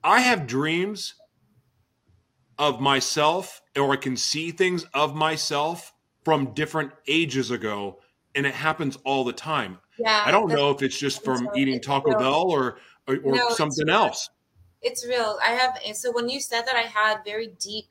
[0.03, 1.15] i have dreams
[2.57, 5.93] of myself or i can see things of myself
[6.23, 7.99] from different ages ago
[8.35, 9.79] and it happens all the time.
[9.97, 12.77] Yeah i don't know if it's just from eating taco bell or
[13.09, 14.29] or, or no, something it's else.
[14.81, 15.37] It's real.
[15.45, 17.85] I have, so when you said that, I had very deep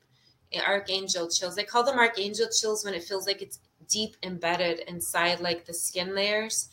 [0.65, 1.57] archangel chills.
[1.57, 5.73] I call them archangel chills when it feels like it's deep embedded inside like the
[5.73, 6.69] skin layers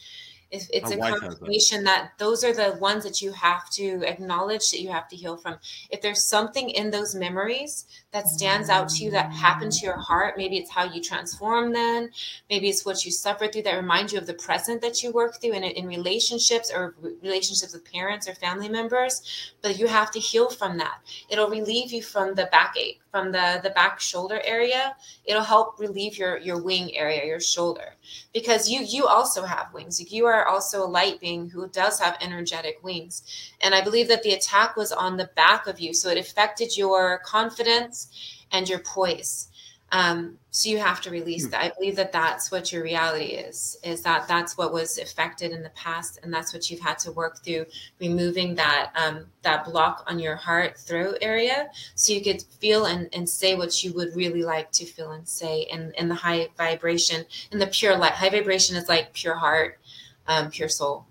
[0.51, 4.81] it's, it's a confirmation that those are the ones that you have to acknowledge that
[4.81, 5.57] you have to heal from.
[5.91, 9.97] If there's something in those memories that stands out to you that happened to your
[9.97, 12.11] heart, maybe it's how you transform then,
[12.49, 15.41] maybe it's what you suffered through that reminds you of the present that you work
[15.41, 20.21] through in, in relationships or relationships with parents or family members, but you have to
[20.21, 20.99] heal from that.
[21.29, 24.95] It'll relieve you from the backache, from the, the back shoulder area.
[25.25, 27.95] It'll help relieve your, your wing area, your shoulder,
[28.35, 30.13] because you, you also have wings.
[30.13, 33.23] You are also a light being who does have energetic wings.
[33.63, 35.95] And I believe that the attack was on the back of you.
[35.95, 39.49] So it affected your confidence and your poise.
[39.93, 41.51] Um, so you have to release hmm.
[41.51, 41.63] that.
[41.63, 45.63] I believe that that's what your reality is, is that that's what was affected in
[45.63, 46.19] the past.
[46.23, 47.67] And that's what you've had to work through
[48.01, 51.69] removing that, um, that block on your heart throat area.
[51.95, 55.27] So you could feel and, and say what you would really like to feel and
[55.29, 58.13] say in, in the high vibration in the pure light.
[58.13, 59.79] High vibration is like pure heart
[60.29, 61.07] um, pure soul.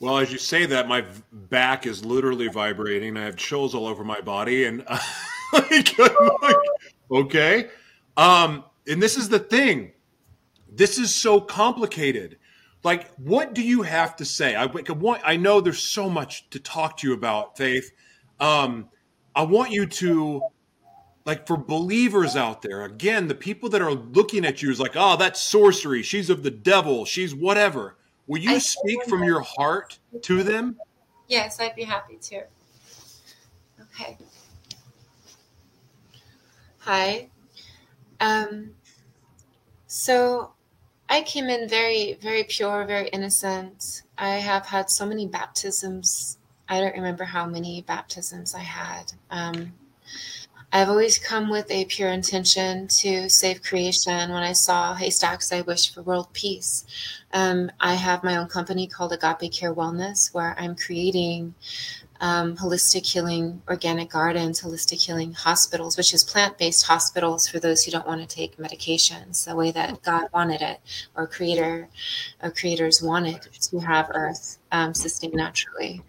[0.00, 3.16] Well, as you say that, my back is literally vibrating.
[3.16, 4.84] I have chills all over my body, and
[5.52, 6.56] like, like,
[7.12, 7.68] okay.
[8.16, 9.92] Um, and this is the thing.
[10.70, 12.38] This is so complicated.
[12.84, 14.56] Like, what do you have to say?
[14.56, 14.68] I,
[15.24, 17.92] I know there's so much to talk to you about, Faith.
[18.40, 18.88] Um,
[19.36, 20.42] I want you to,
[21.24, 24.92] like, for believers out there, again, the people that are looking at you is like,
[24.96, 26.02] oh, that's sorcery.
[26.02, 27.04] She's of the devil.
[27.04, 27.96] She's whatever
[28.26, 30.78] Will you I speak from your heart to them?
[31.28, 32.44] Yes, I'd be happy to.
[33.80, 34.16] Okay.
[36.84, 37.28] Hi.
[38.18, 38.72] Um,
[39.86, 40.50] so
[41.08, 44.02] I came in very, very pure, very innocent.
[44.18, 46.38] I have had so many baptisms.
[46.68, 49.12] I don't remember how many baptisms I had.
[49.30, 49.74] Um,
[50.72, 54.32] I've always come with a pure intention to save creation.
[54.32, 56.84] When I saw haystacks, I wish for world peace.
[57.32, 61.54] Um, I have my own company called Agape Care Wellness, where I'm creating
[62.22, 67.82] um, holistic healing, organic gardens, holistic healing hospitals, which is plant based hospitals for those
[67.82, 70.78] who don't want to take medications the way that God wanted it,
[71.16, 71.88] or creator,
[72.40, 76.00] or creators wanted to have Earth um, sustain naturally.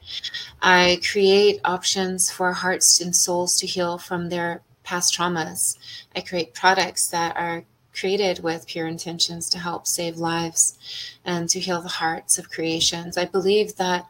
[0.61, 5.79] I create options for hearts and souls to heal from their past traumas.
[6.15, 10.77] I create products that are created with pure intentions to help save lives
[11.25, 13.17] and to heal the hearts of creations.
[13.17, 14.05] I believe that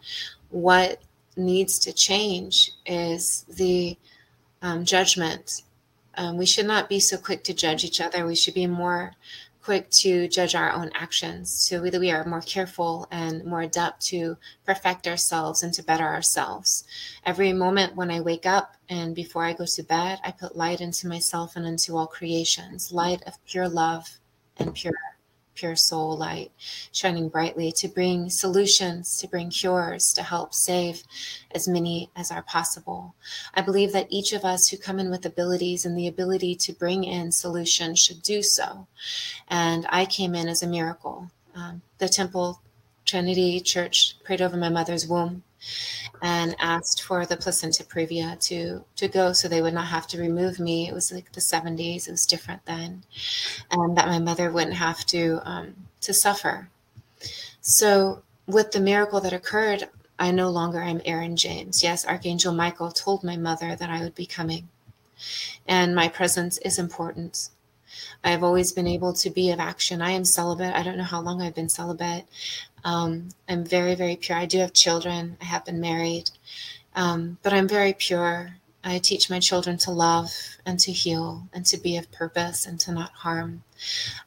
[0.49, 1.01] what
[1.35, 3.97] needs to change is the
[4.61, 5.63] um, judgment.
[6.15, 8.25] Um, we should not be so quick to judge each other.
[8.25, 9.13] We should be more
[9.63, 14.01] quick to judge our own actions so that we are more careful and more adept
[14.01, 16.83] to perfect ourselves and to better ourselves.
[17.25, 20.81] Every moment when I wake up and before I go to bed, I put light
[20.81, 24.17] into myself and into all creations, light of pure love
[24.57, 24.93] and pure
[25.55, 26.51] pure soul light
[26.91, 31.03] shining brightly to bring solutions, to bring cures, to help save
[31.53, 33.15] as many as are possible.
[33.53, 36.73] I believe that each of us who come in with abilities and the ability to
[36.73, 38.87] bring in solutions should do so.
[39.47, 41.29] And I came in as a miracle.
[41.55, 42.61] Um, the Temple
[43.05, 45.43] Trinity Church prayed over my mother's womb
[46.21, 50.19] and asked for the placenta previa to to go so they would not have to
[50.19, 50.87] remove me.
[50.87, 52.07] It was like the 70s.
[52.07, 53.03] It was different then,
[53.71, 56.69] and that my mother wouldn't have to um, to suffer.
[57.61, 59.89] So with the miracle that occurred,
[60.19, 61.83] I no longer am Aaron James.
[61.83, 64.69] Yes, Archangel Michael told my mother that I would be coming,
[65.67, 67.49] and my presence is important.
[68.23, 70.01] I've always been able to be of action.
[70.01, 70.73] I am celibate.
[70.73, 72.25] I don't know how long I've been celibate.
[72.83, 74.37] Um, I'm very, very pure.
[74.37, 75.37] I do have children.
[75.41, 76.31] I have been married,
[76.95, 78.55] um, but I'm very pure.
[78.83, 80.31] I teach my children to love
[80.65, 83.63] and to heal and to be of purpose and to not harm.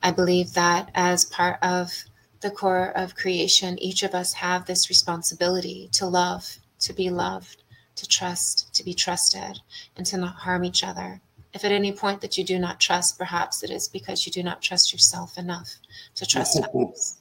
[0.02, 2.04] I believe that as part of
[2.40, 7.62] the core of creation, each of us have this responsibility to love, to be loved,
[7.96, 9.60] to trust, to be trusted,
[9.96, 11.20] and to not harm each other.
[11.56, 14.42] If at any point that you do not trust, perhaps it is because you do
[14.42, 15.76] not trust yourself enough
[16.16, 16.78] to trust mm-hmm.
[16.78, 17.14] others.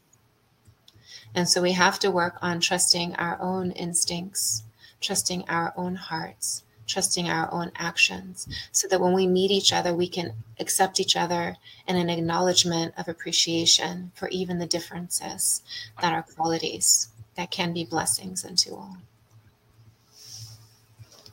[1.34, 4.64] And so we have to work on trusting our own instincts,
[5.00, 9.94] trusting our own hearts, trusting our own actions, so that when we meet each other,
[9.94, 11.56] we can accept each other
[11.88, 15.62] in an acknowledgement of appreciation for even the differences
[16.02, 18.98] that are qualities that can be blessings unto all.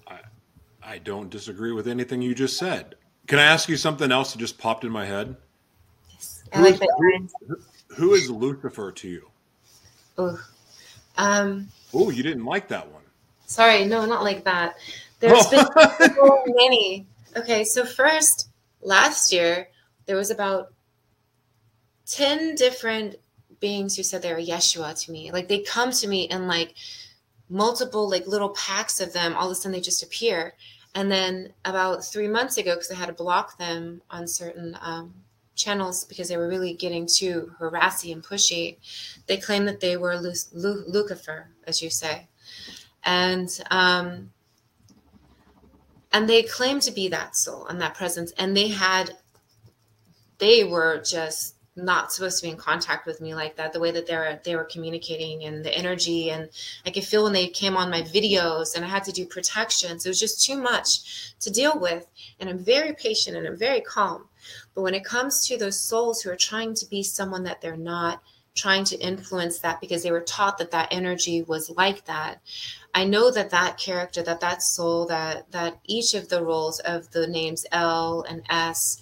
[0.06, 0.20] I,
[0.84, 2.96] I don't disagree with anything you just said.
[3.26, 5.36] Can I ask you something else that just popped in my head?
[6.10, 6.42] Yes.
[6.52, 6.80] I like.
[6.98, 7.58] Who,
[7.94, 9.28] who is Lucifer to you?
[10.18, 10.38] Oh,
[11.16, 13.02] um, oh, you didn't like that one.
[13.46, 14.76] Sorry, no, not like that.
[15.20, 15.64] There's been
[16.14, 17.06] so many.
[17.36, 18.48] Okay, so first,
[18.80, 19.68] last year
[20.06, 20.72] there was about
[22.06, 23.16] ten different
[23.60, 25.30] beings who said they were Yeshua to me.
[25.30, 26.74] Like they come to me and like
[27.52, 29.34] multiple like little packs of them.
[29.36, 30.54] All of a sudden they just appear.
[30.94, 35.14] And then about three months ago, because I had to block them on certain um,
[35.54, 38.76] channels because they were really getting too harassy and pushy,
[39.26, 42.28] they claimed that they were Lucifer, as you say,
[43.04, 44.32] and um,
[46.12, 49.16] and they claimed to be that soul and that presence, and they had,
[50.38, 53.90] they were just not supposed to be in contact with me like that the way
[53.90, 56.30] that they were they were communicating and the energy.
[56.30, 56.48] And
[56.84, 60.04] i could feel when they came on my videos and i had to do protections
[60.04, 62.06] it was just too much to deal with.
[62.38, 64.28] And i'm very patient and i'm very calm.
[64.74, 67.76] But when it comes to those souls who are trying to be someone that they're
[67.76, 68.22] not,
[68.54, 72.40] trying to influence that because they were taught that that energy was like that,
[72.94, 77.10] I know that that character, that that soul, that that each of the roles of
[77.12, 79.00] the names L and S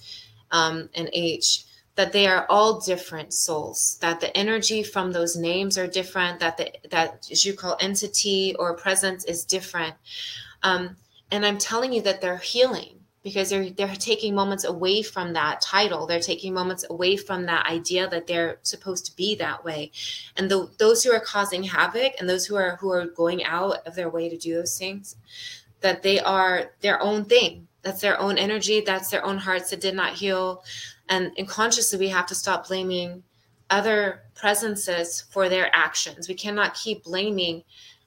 [0.52, 1.64] um, and H,
[2.00, 6.56] that they are all different souls that the energy from those names are different that
[6.56, 9.94] the that as you call entity or presence is different.
[10.62, 10.96] Um,
[11.30, 15.60] and i'm telling you that they're healing because they're they're taking moments away from that
[15.60, 16.06] title.
[16.06, 19.92] They're taking moments away from that idea that they're supposed to be that way.
[20.36, 23.86] And the, those who are causing havoc and those who are who are going out
[23.86, 25.16] of their way to do those things
[25.82, 27.66] that they are their own thing.
[27.82, 28.80] That's their own energy.
[28.80, 30.62] That's their own hearts that did not heal
[31.10, 33.22] and, and consciously we have to stop blaming
[33.68, 37.62] other presences for their actions we cannot keep blaming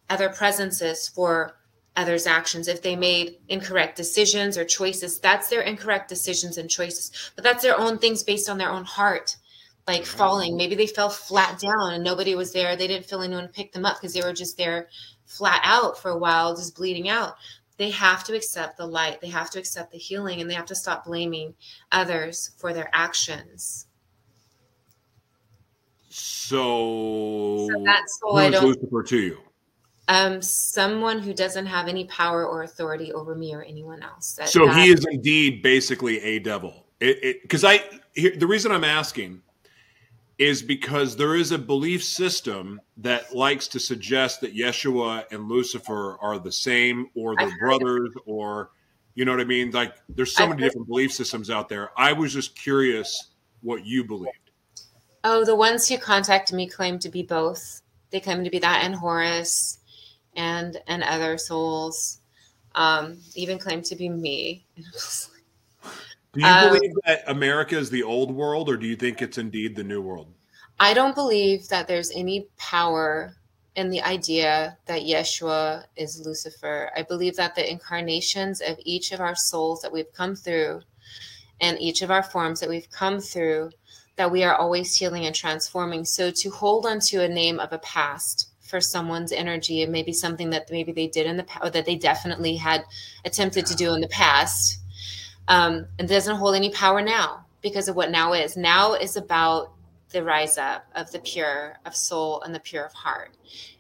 [0.10, 1.56] other presences for
[1.95, 2.68] others' actions.
[2.68, 7.12] If they made incorrect decisions or choices, that's their incorrect decisions and choices.
[7.36, 9.38] But that's their own things based on their own heart,
[9.88, 10.58] like falling.
[10.58, 12.76] Maybe they fell flat down and nobody was there.
[12.76, 14.88] They didn't feel anyone pick them up because they were just there
[15.26, 17.36] flat out for a while, just bleeding out.
[17.84, 19.19] They have to accept the light.
[19.19, 21.53] They have to accept the healing and they have to stop blaming
[21.91, 23.88] others for their actions.
[26.07, 28.63] So, so that's why I don't.
[28.63, 29.38] Lucifer to you?
[30.07, 34.36] um, someone who doesn't have any power or authority over me or anyone else.
[34.36, 36.86] That, so that, he is indeed basically a devil.
[37.01, 37.81] It Because I,
[38.13, 39.41] here, the reason I'm asking
[40.38, 46.17] is because there is a belief system that likes to suggest that Yeshua and Lucifer
[46.21, 48.71] are the same, or they're brothers, or
[49.15, 49.71] you know what I mean.
[49.71, 51.91] Like there's so I've many different belief systems out there.
[51.97, 53.31] I was just curious
[53.61, 54.38] what you believed.
[55.23, 57.81] Oh, the ones who contacted me claim to be both.
[58.09, 59.79] They claim to be that and Horus
[60.36, 62.19] and and other souls
[62.75, 64.65] um, even claim to be me.
[66.34, 69.38] do you um, believe that America is the old world, or do you think it's
[69.38, 70.34] indeed the new world?
[70.79, 73.36] I don't believe that there's any power
[73.75, 76.91] in the idea that Yeshua is Lucifer.
[76.95, 80.81] I believe that the incarnations of each of our souls that we've come through
[81.61, 83.71] and each of our forms that we've come through,
[84.15, 86.03] that we are always healing and transforming.
[86.03, 90.49] So to hold onto a name of a past for someone's energy and maybe something
[90.49, 92.84] that maybe they did in the past or that they definitely had
[93.23, 93.71] attempted yeah.
[93.71, 94.82] to do in the past
[95.48, 99.74] um, and doesn't hold any power now because of what now is now is about
[100.10, 103.36] the rise up of the pure of soul and the pure of heart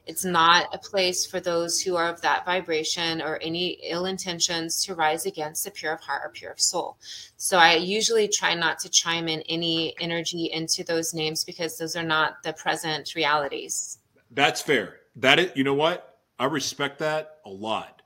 [0.05, 4.83] it's not a place for those who are of that vibration or any ill intentions
[4.83, 6.97] to rise against the pure of heart or pure of soul.
[7.37, 11.95] So I usually try not to chime in any energy into those names because those
[11.95, 13.99] are not the present realities.
[14.31, 14.95] That's fair.
[15.15, 16.17] That is, you know what?
[16.37, 18.01] I respect that a lot.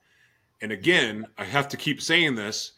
[0.61, 2.73] And again, I have to keep saying this.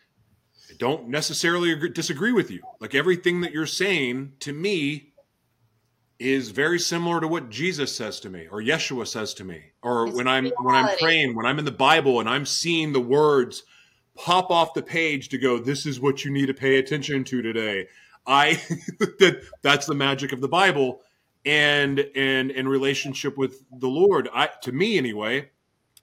[0.69, 2.61] I don't necessarily agree, disagree with you.
[2.79, 5.13] Like everything that you're saying to me
[6.19, 10.07] is very similar to what Jesus says to me or Yeshua says to me or
[10.07, 12.99] it's when I'm when I'm praying, when I'm in the Bible and I'm seeing the
[12.99, 13.63] words
[14.15, 17.41] pop off the page to go this is what you need to pay attention to
[17.41, 17.87] today.
[18.27, 18.53] I
[18.99, 21.01] that that's the magic of the Bible
[21.45, 24.29] and and in relationship with the Lord.
[24.33, 25.49] I to me anyway.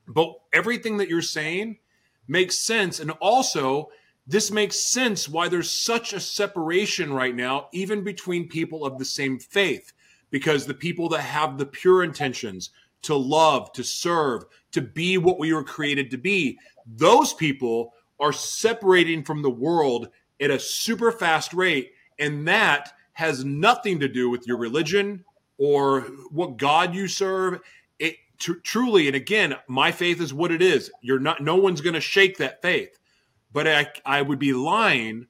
[0.09, 1.79] But everything that you're saying
[2.29, 3.91] makes sense, and also
[4.27, 9.05] this makes sense why there's such a separation right now, even between people of the
[9.05, 9.93] same faith,
[10.31, 12.71] because the people that have the pure intentions
[13.03, 18.33] to love, to serve, to be what we were created to be, those people are
[18.33, 20.09] separating from the world
[20.41, 21.93] at a super fast rate.
[22.19, 25.25] And that has nothing to do with your religion
[25.59, 26.01] or
[26.31, 27.61] what God you serve.
[27.99, 30.91] It tr- truly, and again, my faith is what it is.
[31.01, 31.43] You're not.
[31.43, 32.99] No one's going to shake that faith.
[33.57, 35.29] But I, I would be lying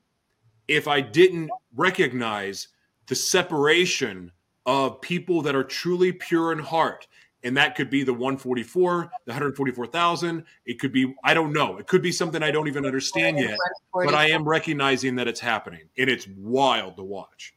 [0.67, 2.67] if I didn't recognize
[3.07, 4.33] the separation
[4.67, 7.07] of people that are truly pure in heart.
[7.45, 10.43] And that could be the 144, the 144,000.
[10.65, 11.77] It could be, I don't know.
[11.77, 13.57] It could be something I don't even understand yet.
[13.95, 15.83] But I am recognizing that it's happening.
[15.97, 17.55] And it's wild to watch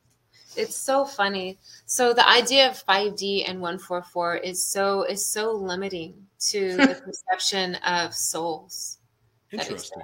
[0.55, 1.57] it's so funny.
[1.85, 6.15] So the idea of 5D and 144 is so is so limiting
[6.49, 8.97] to the perception of souls.
[9.51, 10.03] Interesting.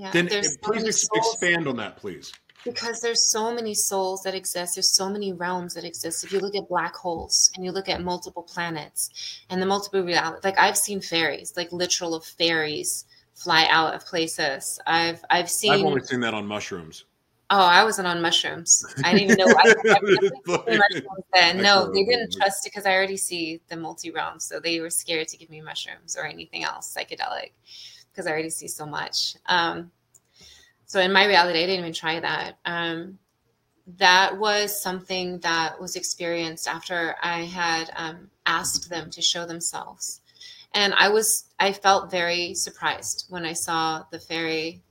[0.00, 0.10] Yeah.
[0.12, 2.32] Then there's eh, please so expand on that, please.
[2.64, 4.76] Because there's so many souls that exist.
[4.76, 6.24] There's so many realms that exist.
[6.24, 10.02] If you look at black holes and you look at multiple planets and the multiple
[10.02, 14.80] reality, like I've seen fairies, like literal of fairies fly out of places.
[14.86, 15.72] I've I've seen.
[15.72, 17.04] I've only seen that on mushrooms.
[17.50, 18.82] Oh, I wasn't on mushrooms.
[19.04, 19.54] I didn't even know.
[19.58, 19.74] I,
[20.48, 21.00] I
[21.34, 21.62] then.
[21.62, 24.88] No, they didn't trust it because I already see the multi realm, so they were
[24.88, 27.50] scared to give me mushrooms or anything else psychedelic
[28.10, 29.36] because I already see so much.
[29.46, 29.90] Um,
[30.86, 32.58] so in my reality, I didn't even try that.
[32.64, 33.18] Um,
[33.98, 40.20] that was something that was experienced after I had um, asked them to show themselves,
[40.74, 44.82] and I was I felt very surprised when I saw the fairy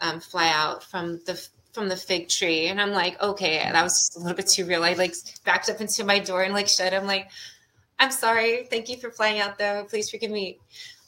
[0.00, 2.66] um, fly out from the from the fig tree.
[2.66, 4.84] And I'm like, okay, that was just a little bit too real.
[4.84, 5.14] I like
[5.44, 6.94] backed up into my door and like shut.
[6.94, 7.28] I'm like,
[7.98, 8.66] I'm sorry.
[8.70, 9.84] Thank you for flying out though.
[9.88, 10.58] Please forgive me.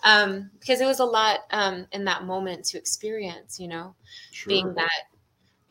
[0.02, 3.94] Um, because it was a lot um in that moment to experience, you know,
[4.30, 4.48] sure.
[4.48, 5.02] being that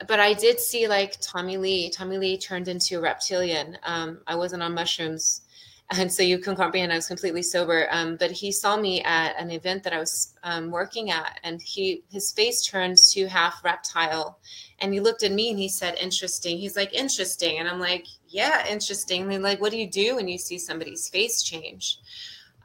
[0.08, 1.90] but I did see like Tommy Lee.
[1.90, 3.78] Tommy Lee turned into a reptilian.
[3.84, 5.42] Um, I wasn't on mushrooms
[5.98, 7.88] and so you can comprehend I was completely sober.
[7.90, 11.62] Um, but he saw me at an event that I was um, working at, and
[11.62, 14.40] he his face turned to half reptile,
[14.80, 18.06] and he looked at me and he said, "Interesting." He's like, "Interesting," and I'm like,
[18.28, 21.98] "Yeah, interesting." And like, what do you do when you see somebody's face change?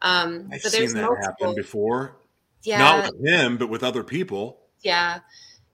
[0.03, 2.17] Um, I've seen that multiple, happen before.
[2.63, 4.61] Yeah, not with him, but with other people.
[4.81, 5.21] Yeah.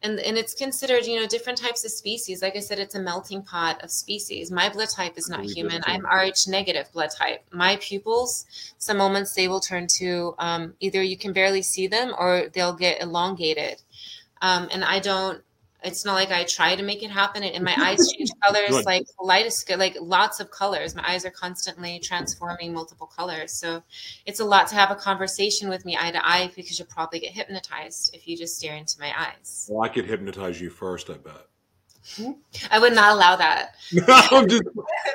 [0.03, 2.41] And and it's considered you know different types of species.
[2.41, 4.51] Like i said it's a melting pot of species.
[4.51, 5.83] My blood type is not human.
[5.85, 7.45] i'm rh negative blood type.
[7.53, 8.47] My pupils
[8.79, 12.73] some moments they will turn to um, either you can barely see them or they'll
[12.73, 13.83] get elongated.
[14.41, 15.43] Um, and i don't
[15.83, 17.43] it's not like I try to make it happen.
[17.43, 18.87] And my eyes change colors Good.
[18.87, 20.95] like kaleidoscope, like lots of colors.
[20.95, 23.53] My eyes are constantly transforming multiple colors.
[23.53, 23.83] So
[24.27, 27.21] it's a lot to have a conversation with me eye to eye because you'll probably
[27.21, 29.69] get hypnotized if you just stare into my eyes.
[29.71, 31.47] Well, I could hypnotize you first, I bet.
[32.17, 32.33] Hmm?
[32.71, 33.75] I would not allow that.
[34.09, 34.63] I'm just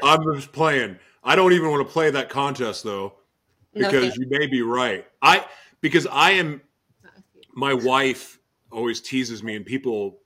[0.03, 0.97] I'm just playing.
[1.23, 3.13] I don't even want to play that contest though.
[3.73, 5.05] Because no, you may be right.
[5.21, 5.45] I
[5.81, 6.61] because I am
[7.53, 8.39] my wife
[8.71, 10.19] always teases me and people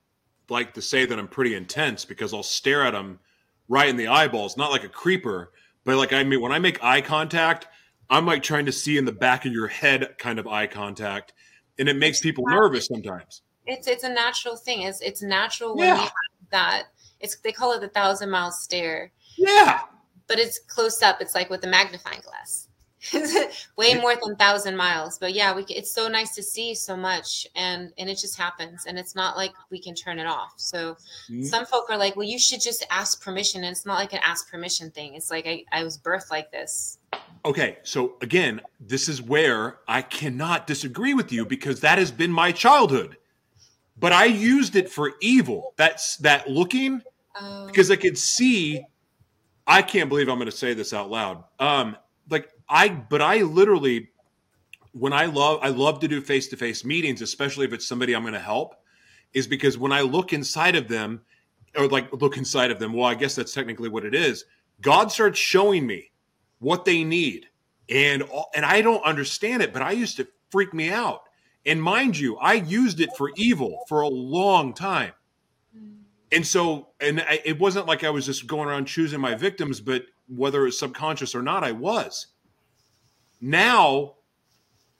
[0.49, 3.19] like to say that I'm pretty intense because I'll stare at them
[3.67, 5.51] right in the eyeballs, not like a creeper,
[5.83, 7.67] but like I mean, when I make eye contact,
[8.09, 11.33] I'm like trying to see in the back of your head kind of eye contact,
[11.77, 13.41] and it makes people nervous sometimes.
[13.65, 14.83] It's it's a natural thing.
[14.83, 15.95] It's it's natural when yeah.
[15.95, 16.11] you have
[16.51, 16.83] that.
[17.19, 19.11] It's they call it the thousand mile stare.
[19.37, 19.81] Yeah,
[20.27, 21.21] but it's close up.
[21.21, 22.68] It's like with a magnifying glass.
[23.77, 27.47] way more than thousand miles but yeah we it's so nice to see so much
[27.55, 30.95] and and it just happens and it's not like we can turn it off so
[31.29, 31.43] mm-hmm.
[31.43, 34.19] some folk are like well you should just ask permission and it's not like an
[34.25, 36.97] ask permission thing it's like i, I was birthed like this
[37.45, 42.31] okay so again this is where i cannot disagree with you because that has been
[42.31, 43.15] my childhood
[43.97, 47.01] but i used it for evil that's that looking
[47.39, 47.65] oh.
[47.67, 48.83] because i could see
[49.67, 51.95] i can't believe i'm going to say this out loud um
[52.29, 54.09] like I but I literally
[54.91, 58.15] when I love I love to do face to face meetings, especially if it's somebody
[58.15, 58.75] I'm going to help,
[59.33, 61.21] is because when I look inside of them,
[61.75, 64.45] or like look inside of them, well, I guess that's technically what it is.
[64.81, 66.11] God starts showing me
[66.59, 67.47] what they need,
[67.89, 68.23] and
[68.55, 71.23] and I don't understand it, but I used to freak me out.
[71.65, 75.11] And mind you, I used it for evil for a long time.
[75.77, 75.97] Mm.
[76.31, 79.81] And so, and I, it wasn't like I was just going around choosing my victims,
[79.81, 82.27] but whether it's subconscious or not, I was.
[83.41, 84.15] Now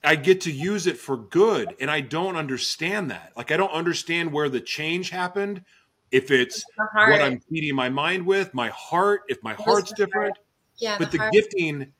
[0.03, 1.75] I get to use it for good.
[1.79, 3.33] And I don't understand that.
[3.35, 5.63] Like, I don't understand where the change happened.
[6.11, 10.37] If it's what I'm feeding my mind with, my heart, if my heart's different.
[10.77, 10.97] Yeah.
[10.97, 11.91] But the, the gifting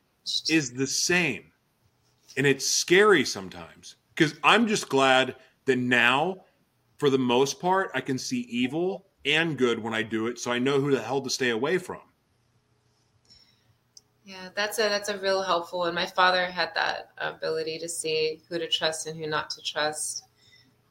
[0.50, 1.52] is the same.
[2.38, 5.36] And it's scary sometimes because I'm just glad
[5.66, 6.38] that now,
[6.98, 10.40] for the most part, I can see evil and good when I do it.
[10.40, 12.00] So I know who the hell to stay away from.
[14.30, 15.86] Yeah, that's a that's a real helpful.
[15.86, 19.62] And my father had that ability to see who to trust and who not to
[19.64, 20.26] trust.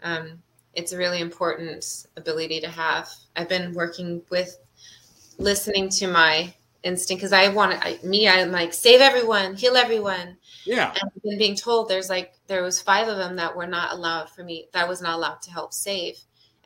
[0.02, 0.42] Um,
[0.74, 3.08] it's a really important ability to have.
[3.36, 4.58] I've been working with
[5.38, 8.26] listening to my instinct because I want I, me.
[8.26, 10.36] I'm like save everyone, heal everyone.
[10.64, 10.88] Yeah.
[10.88, 13.92] And I've been being told there's like there was five of them that were not
[13.92, 14.66] allowed for me.
[14.72, 16.18] That was not allowed to help save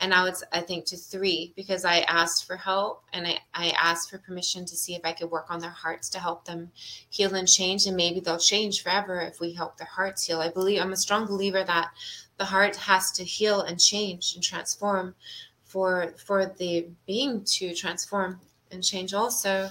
[0.02, 3.70] and now it's i think to three because i asked for help and I, I
[3.80, 6.70] asked for permission to see if i could work on their hearts to help them
[7.08, 7.86] heal and change.
[7.86, 10.40] And maybe they'll change forever if we help their hearts heal.
[10.40, 11.90] I believe i'm a strong believer that
[12.38, 15.14] the heart has to heal and change and transform
[15.64, 18.40] for for the being to transform
[18.70, 19.70] and change also.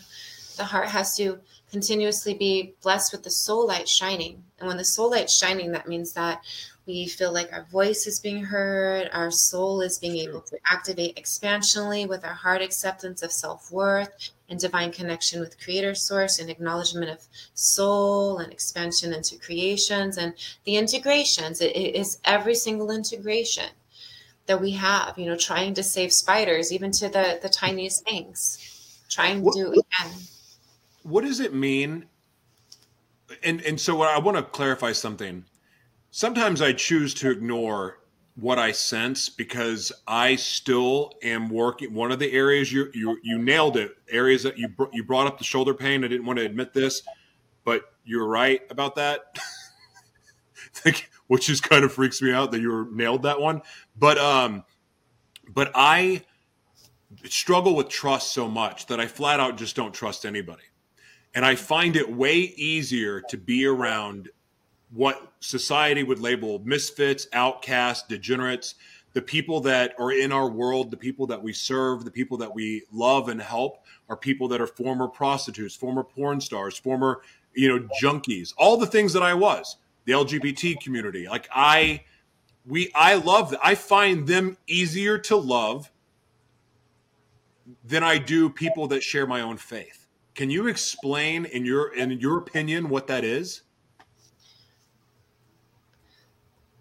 [0.57, 1.39] The heart has to
[1.71, 4.43] continuously be blessed with the soul light shining.
[4.59, 6.41] And when the soul light shining that means that
[6.87, 11.15] we feel like our voice is being heard, our soul is being able to activate
[11.15, 16.49] expansionally with our heart acceptance of self worth and divine connection with Creator Source and
[16.49, 20.33] acknowledgement of soul and expansion into creations and
[20.65, 21.61] the integrations.
[21.61, 23.69] it, is every single integration
[24.47, 28.99] that we have, you know, trying to save spiders, even to the, the tiniest things,
[29.09, 30.17] trying to do it again.
[31.03, 32.05] What does it mean?
[33.43, 35.45] And, and so I want to clarify something
[36.11, 37.97] sometimes I choose to ignore
[38.35, 41.93] what I sense because I still am working.
[41.93, 43.95] One of the areas you you you nailed it.
[44.09, 46.03] Areas that you br- you brought up the shoulder pain.
[46.03, 47.01] I didn't want to admit this,
[47.63, 49.37] but you're right about that.
[51.27, 53.61] Which just kind of freaks me out that you nailed that one.
[53.97, 54.63] But um,
[55.49, 56.23] but I
[57.25, 60.63] struggle with trust so much that I flat out just don't trust anybody.
[61.33, 64.29] And I find it way easier to be around
[64.93, 68.75] what society would label misfits, outcasts, degenerates,
[69.13, 72.53] the people that are in our world, the people that we serve, the people that
[72.53, 77.21] we love and help are people that are former prostitutes, former porn stars, former,
[77.53, 81.27] you know, junkies, all the things that I was, the LGBT community.
[81.27, 82.03] Like I
[82.65, 83.59] we I love that.
[83.63, 85.91] I find them easier to love
[87.83, 90.07] than I do people that share my own faith.
[90.35, 93.63] Can you explain in your in your opinion what that is?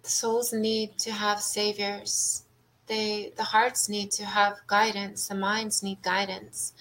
[0.11, 2.43] souls need to have saviors.
[2.87, 6.73] They the hearts need to have guidance, the minds need guidance.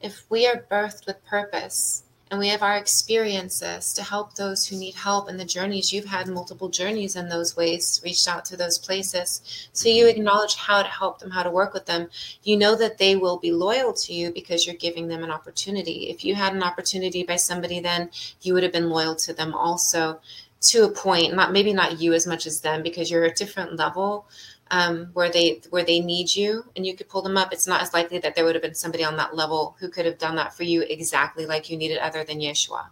[0.00, 4.76] If we are birthed with purpose, and we have our experiences to help those who
[4.76, 8.56] need help in the journeys you've had multiple journeys in those ways reached out to
[8.56, 9.68] those places.
[9.72, 12.08] So you acknowledge how to help them how to work with them.
[12.42, 16.10] You know that they will be loyal to you because you're giving them an opportunity.
[16.10, 18.10] If you had an opportunity by somebody then
[18.42, 20.20] you would have been loyal to them also
[20.60, 23.76] to a point not maybe not you as much as them because you're a different
[23.76, 24.26] level
[24.70, 27.52] um, where they where they need you and you could pull them up.
[27.52, 30.04] It's not as likely that there would have been somebody on that level who could
[30.04, 32.86] have done that for you exactly like you needed other than yeshua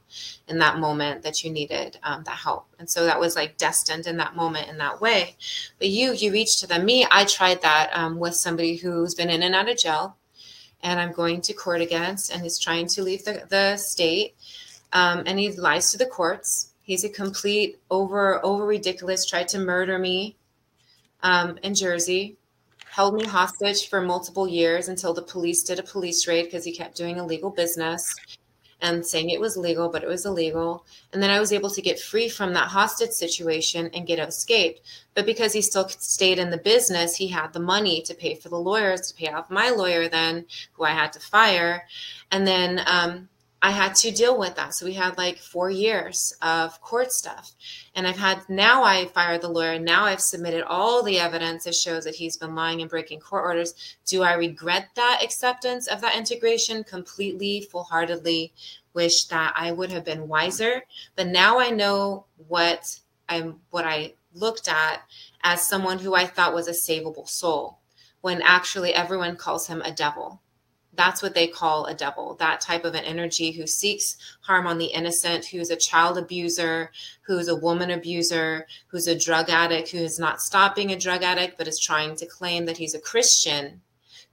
[0.48, 2.66] in that moment that you needed um, that help.
[2.78, 5.36] And so that was like destined in that moment in that way.
[5.78, 6.84] But you you reached to them.
[6.84, 10.16] Me i tried that um, with somebody who's been in and out of jail
[10.82, 14.34] and i'm going to court against and is trying to leave the, the state
[14.92, 19.58] um, and he lies to the courts he's a complete over over ridiculous tried to
[19.58, 20.36] murder me
[21.22, 22.36] um, in Jersey,
[22.88, 26.72] held me hostage for multiple years until the police did a police raid because he
[26.72, 28.14] kept doing illegal business
[28.80, 30.84] and saying it was legal, but it was illegal.
[31.12, 34.82] And then I was able to get free from that hostage situation and get escaped.
[35.14, 38.50] But because he still stayed in the business, he had the money to pay for
[38.50, 41.86] the lawyers, to pay off my lawyer, then who I had to fire.
[42.30, 43.28] And then um,
[43.62, 44.74] I had to deal with that.
[44.74, 47.52] So we had like four years of court stuff.
[47.94, 49.78] And I've had now I fired the lawyer.
[49.78, 53.44] Now I've submitted all the evidence that shows that he's been lying and breaking court
[53.44, 53.96] orders.
[54.04, 58.52] Do I regret that acceptance of that integration completely, full heartedly?
[58.92, 60.82] Wish that I would have been wiser.
[61.16, 62.98] But now I know what
[63.28, 65.02] I'm what I looked at
[65.42, 67.78] as someone who I thought was a savable soul,
[68.20, 70.40] when actually everyone calls him a devil
[70.96, 74.78] that's what they call a devil that type of an energy who seeks harm on
[74.78, 76.90] the innocent who's a child abuser
[77.22, 81.58] who's a woman abuser who's a drug addict who is not stopping a drug addict
[81.58, 83.80] but is trying to claim that he's a christian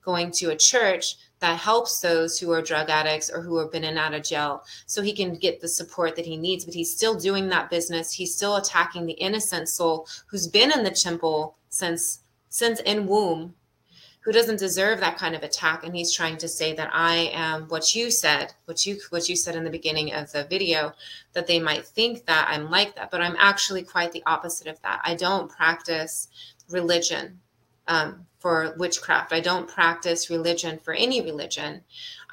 [0.04, 3.84] going to a church that helps those who are drug addicts or who have been
[3.84, 6.64] in and out of jail so he can get the support that he needs.
[6.64, 8.12] But he's still doing that business.
[8.12, 13.54] He's still attacking the innocent soul who's been in the temple since since in womb
[14.24, 17.64] who doesn't deserve that kind of attack and he's trying to say that i am
[17.68, 20.92] what you said what you what you said in the beginning of the video
[21.32, 24.80] that they might think that i'm like that but i'm actually quite the opposite of
[24.82, 25.00] that.
[25.04, 26.28] I don't practice
[26.70, 27.40] religion
[27.86, 31.80] um, for witchcraft i don't practice religion for any religion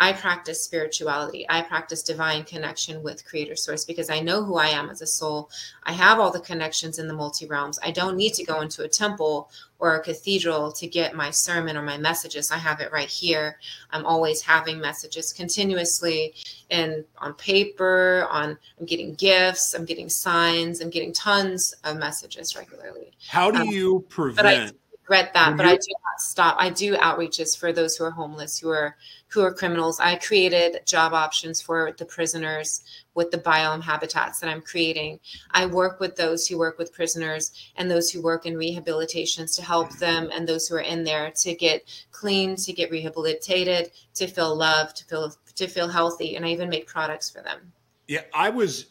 [0.02, 1.46] I practice spirituality.
[1.48, 5.06] I practice divine connection with creator source because I know who I am as a
[5.06, 5.52] soul.
[5.84, 7.78] I have all the connections in the multi realms.
[7.84, 11.78] I don't need to go into a temple or a cathedral to get my sermon
[11.78, 12.50] or my messages.
[12.50, 13.60] I have it right here.
[13.92, 16.34] I'm always having messages continuously
[16.72, 22.56] and on paper, on I'm getting gifts, I'm getting signs, I'm getting tons of messages
[22.56, 23.12] regularly.
[23.28, 25.82] How do um, you prevent regret that, but I mm-hmm.
[25.82, 26.56] do not stop.
[26.60, 28.96] I do outreaches for those who are homeless, who are
[29.28, 30.00] who are criminals.
[30.00, 32.84] I created job options for the prisoners
[33.14, 35.20] with the biome habitats that I'm creating.
[35.52, 39.64] I work with those who work with prisoners and those who work in rehabilitations to
[39.64, 44.28] help them and those who are in there to get clean, to get rehabilitated, to
[44.28, 47.74] feel loved, to feel to feel healthy, and I even make products for them.
[48.08, 48.91] Yeah, I was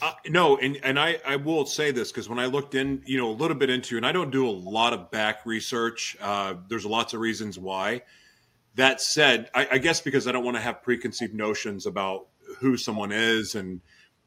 [0.00, 3.18] uh, no, and and I I will say this because when I looked in, you
[3.18, 6.16] know, a little bit into, and I don't do a lot of back research.
[6.20, 8.02] Uh, there's lots of reasons why.
[8.76, 12.26] That said, I, I guess because I don't want to have preconceived notions about
[12.58, 13.80] who someone is, and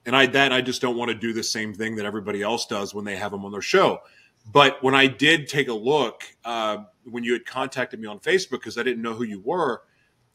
[0.05, 2.65] and I that I just don't want to do the same thing that everybody else
[2.65, 4.01] does when they have them on their show.
[4.49, 8.51] But when I did take a look, uh, when you had contacted me on Facebook
[8.51, 9.81] because I didn't know who you were,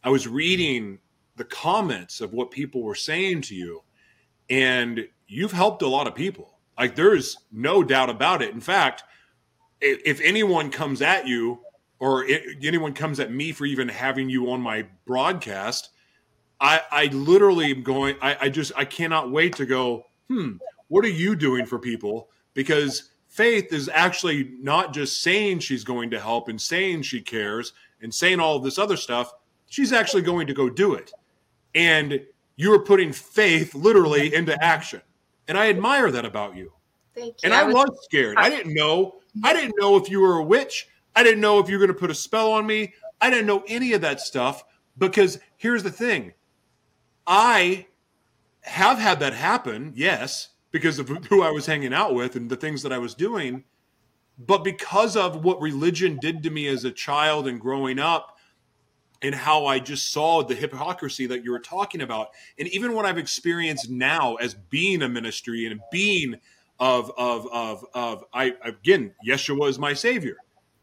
[0.04, 0.98] I was reading
[1.36, 3.82] the comments of what people were saying to you
[4.48, 6.54] and you've helped a lot of people.
[6.78, 8.52] Like there's no doubt about it.
[8.54, 9.04] In fact,
[9.80, 11.60] if anyone comes at you
[11.98, 12.26] or
[12.62, 15.90] anyone comes at me for even having you on my broadcast,
[16.60, 20.52] I, I literally am going, I, I just, I cannot wait to go, hmm,
[20.88, 22.28] what are you doing for people?
[22.54, 27.72] Because Faith is actually not just saying she's going to help and saying she cares
[28.02, 29.32] and saying all this other stuff,
[29.70, 31.10] she's actually going to go do it.
[31.74, 32.20] And
[32.56, 35.02] you are putting faith literally into action.
[35.48, 36.72] And I admire that about you.
[37.14, 37.34] Thank you.
[37.44, 38.36] And I was scared.
[38.38, 39.16] I didn't know.
[39.42, 40.88] I didn't know if you were a witch.
[41.14, 42.94] I didn't know if you were going to put a spell on me.
[43.20, 44.64] I didn't know any of that stuff
[44.98, 46.32] because here's the thing.
[47.26, 47.86] I
[48.62, 52.56] have had that happen, yes, because of who I was hanging out with and the
[52.56, 53.64] things that I was doing.
[54.38, 58.31] But because of what religion did to me as a child and growing up,
[59.22, 63.04] and how I just saw the hypocrisy that you were talking about, and even what
[63.04, 66.36] I've experienced now as being a ministry and being
[66.80, 70.36] of of of of I again, Yeshua is my savior.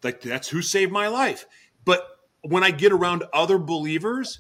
[0.04, 1.46] Like that's who saved my life.
[1.86, 2.08] But
[2.42, 4.40] when I get around other believers,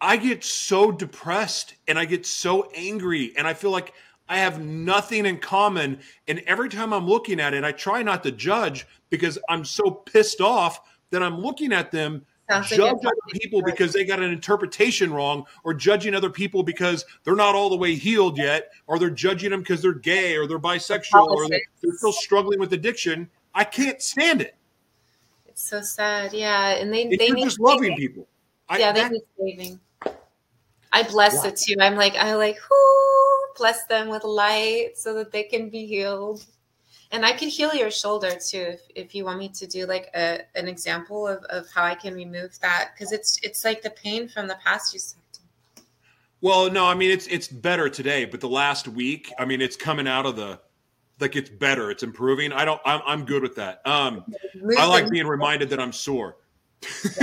[0.00, 3.92] I get so depressed and I get so angry and I feel like
[4.28, 6.00] I have nothing in common.
[6.26, 9.90] And every time I'm looking at it, I try not to judge because I'm so
[9.90, 10.80] pissed off
[11.10, 15.74] that I'm looking at them judge other people because they got an interpretation wrong or
[15.74, 19.60] judging other people because they're not all the way healed yet or they're judging them
[19.60, 24.00] because they're gay or they're bisexual or they're, they're still struggling with addiction i can't
[24.00, 24.54] stand it
[25.46, 26.32] It's so sad.
[26.32, 27.96] Yeah, and they if they you're need just loving saving.
[27.98, 28.26] people
[28.68, 29.80] I, yeah, they that- need saving.
[30.90, 31.44] I bless Wow.
[31.50, 31.74] it too.
[31.80, 36.46] I'm like I like whoo, bless them with light so that they can be healed.
[37.10, 40.10] And I could heal your shoulder too if, if you want me to do like
[40.14, 43.90] a an example of, of how I can remove that because it's it's like the
[43.90, 45.20] pain from the past you said.
[46.40, 49.76] well no i mean it's it's better today but the last week i mean it's
[49.76, 50.60] coming out of the
[51.18, 54.24] like it's better it's improving i don't i'm, I'm good with that um
[54.76, 56.36] I like being reminded that I'm sore.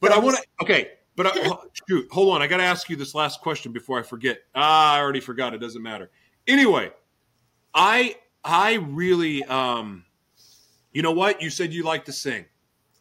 [0.00, 0.42] but I want to.
[0.62, 1.56] Okay, but I,
[1.88, 2.42] shoot, hold on.
[2.42, 4.40] I got to ask you this last question before I forget.
[4.54, 5.54] Ah, I already forgot.
[5.54, 6.10] It doesn't matter.
[6.46, 6.90] Anyway,
[7.74, 10.04] I I really um,
[10.92, 11.42] you know what?
[11.42, 12.44] You said you like to sing.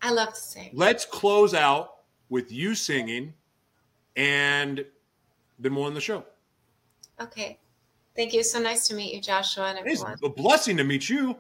[0.02, 0.72] I love to sing.
[0.74, 1.96] Let's close out
[2.30, 3.34] with you singing,
[4.16, 4.86] and
[5.60, 6.24] then we'll end the show.
[7.20, 7.58] Okay.
[8.16, 8.44] Thank you.
[8.44, 10.20] So nice to meet you, Joshua, and It's everyone.
[10.24, 11.38] a blessing to meet you.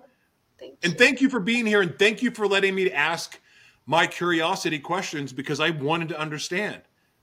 [0.59, 0.77] Thank you.
[0.83, 3.39] And thank you for being here and thank you for letting me ask
[3.85, 6.81] my curiosity questions because I wanted to understand.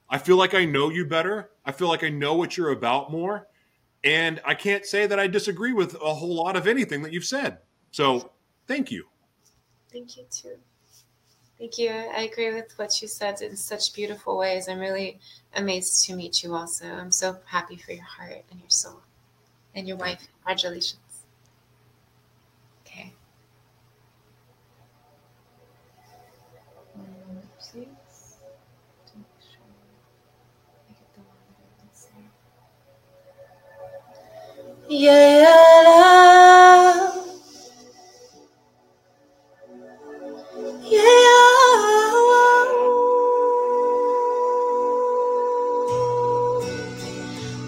[0.08, 1.50] I feel like I know you better.
[1.64, 3.48] I feel like I know what you're about more.
[4.04, 7.24] And I can't say that I disagree with a whole lot of anything that you've
[7.24, 7.58] said.
[7.90, 8.30] So
[8.66, 9.06] thank you.
[9.90, 10.58] Thank you too.
[11.58, 11.90] Thank you.
[11.90, 14.68] I agree with what you said in such beautiful ways.
[14.68, 15.20] I'm really
[15.54, 16.86] amazed to meet you also.
[16.86, 19.00] I'm so happy for your heart and your soul
[19.74, 20.26] and your wife.
[20.44, 21.00] Congratulations.
[22.84, 23.12] Okay.
[26.96, 27.04] Um,
[27.58, 27.86] please.
[29.06, 29.62] to make sure
[30.88, 32.22] I get the one that I want to say.
[34.88, 35.44] Yeah,
[35.86, 37.16] love.
[40.82, 41.00] Yeah,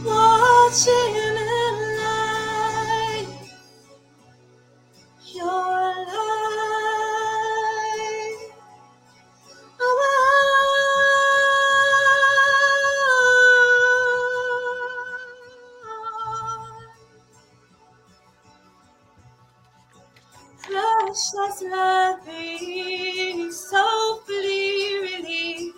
[0.04, 1.25] watching in
[21.32, 23.50] Precious loving,
[25.02, 25.74] released.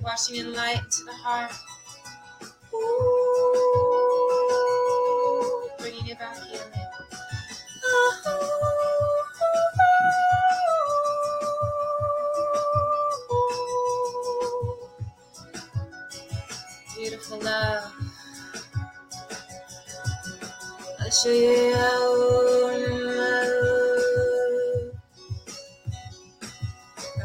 [0.00, 1.52] washing in light to the heart.
[21.22, 21.28] I'll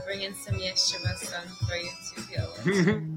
[0.05, 3.11] bring in some Yeshua song for you to feel.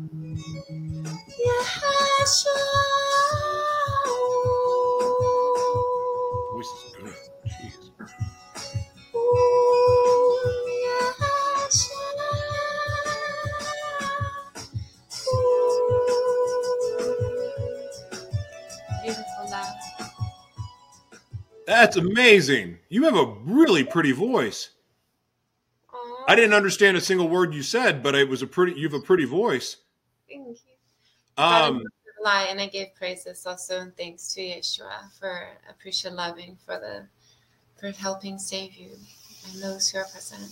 [21.98, 22.78] amazing.
[22.88, 24.70] You have a really pretty voice.
[25.92, 28.88] Aw, I didn't understand a single word you said, but it was a pretty you
[28.88, 29.76] have a pretty voice.
[30.28, 30.54] Thank you.
[31.36, 31.82] Um
[32.24, 37.06] lie, and I gave praises also and thanks to Yeshua for appreciate loving for the
[37.78, 38.90] for helping save you
[39.52, 40.50] and those who are present.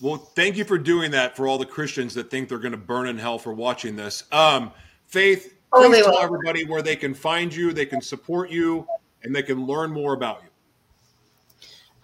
[0.00, 2.78] Well, thank you for doing that for all the Christians that think they're going to
[2.78, 4.24] burn in hell for watching this.
[4.30, 4.70] Um,
[5.06, 6.20] Faith, Oh, please tell will.
[6.20, 8.86] everybody where they can find you, they can support you,
[9.22, 10.47] and they can learn more about you.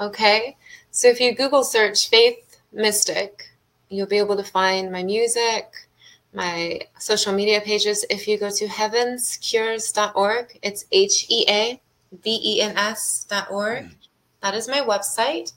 [0.01, 0.57] Okay,
[0.91, 3.51] so if you Google search Faith Mystic,
[3.89, 5.71] you'll be able to find my music,
[6.33, 8.05] my social media pages.
[8.11, 11.81] If you go to heavenscures.org, it's H E A
[12.25, 13.85] V E N S dot org.
[13.85, 13.93] Hmm.
[14.43, 15.53] That is my website.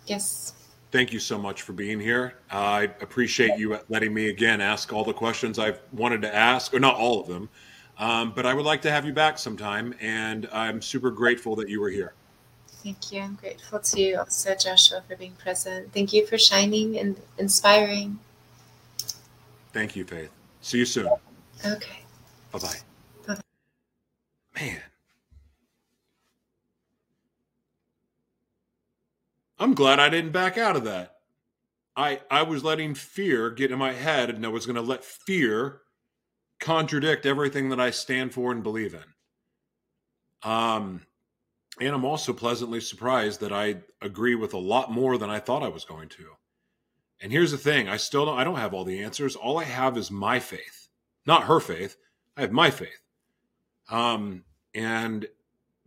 [0.05, 0.51] Yes.
[0.91, 2.33] thank you so much for being here.
[2.51, 6.79] I appreciate you letting me again ask all the questions I've wanted to ask, or
[6.81, 7.47] not all of them,
[7.99, 11.69] um, but I would like to have you back sometime, and I'm super grateful that
[11.69, 12.13] you were here.
[12.83, 13.21] Thank you.
[13.21, 15.91] I'm grateful to you also, Joshua, for being present.
[15.93, 18.19] Thank you for shining and inspiring.
[19.73, 20.31] Thank you, Faith.
[20.61, 21.09] See you soon.
[21.65, 21.99] Okay.
[22.51, 23.37] Bye bye.
[24.59, 24.81] Man.
[29.59, 31.17] I'm glad I didn't back out of that.
[31.95, 35.03] I I was letting fear get in my head and I was going to let
[35.03, 35.81] fear
[36.59, 40.49] contradict everything that I stand for and believe in.
[40.49, 41.01] Um
[41.79, 45.61] and I'm also pleasantly surprised that I agree with a lot more than I thought
[45.63, 46.25] I was going to.
[47.21, 49.35] And here's the thing, I still don't I don't have all the answers.
[49.35, 50.89] All I have is my faith.
[51.25, 51.97] Not her faith.
[52.35, 53.01] I have my faith.
[53.89, 54.43] Um,
[54.73, 55.27] and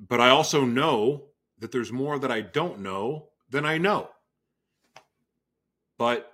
[0.08, 1.24] but I also know
[1.58, 4.10] that there's more that I don't know than I know.
[5.98, 6.30] But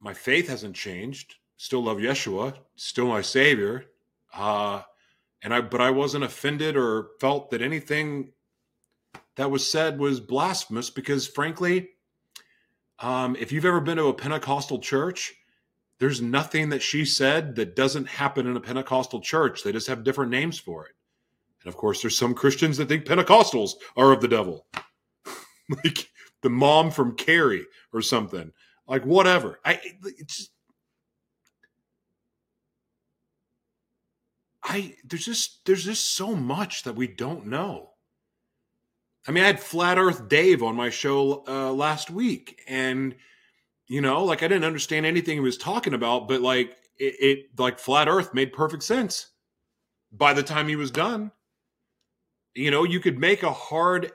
[0.00, 1.34] my faith hasn't changed.
[1.58, 3.84] Still love Yeshua, still my savior.
[4.32, 4.82] Uh
[5.42, 8.32] and I but I wasn't offended or felt that anything
[9.36, 11.90] that was said was blasphemous because frankly,
[12.98, 15.34] um, if you've ever been to a Pentecostal church,
[16.00, 19.62] there's nothing that she said that doesn't happen in a Pentecostal church.
[19.62, 20.92] They just have different names for it.
[21.62, 24.66] And of course, there's some Christians that think Pentecostals are of the devil,
[25.84, 26.08] like
[26.42, 28.52] the mom from Carrie or something.
[28.86, 29.60] Like whatever.
[29.64, 30.50] I it's
[34.68, 37.90] I there's just there's just so much that we don't know.
[39.26, 43.14] I mean, I had Flat Earth Dave on my show uh, last week, and
[43.88, 47.58] you know, like I didn't understand anything he was talking about, but like it, it
[47.58, 49.28] like Flat Earth made perfect sense
[50.12, 51.32] by the time he was done.
[52.54, 54.12] You know, you could make a hard,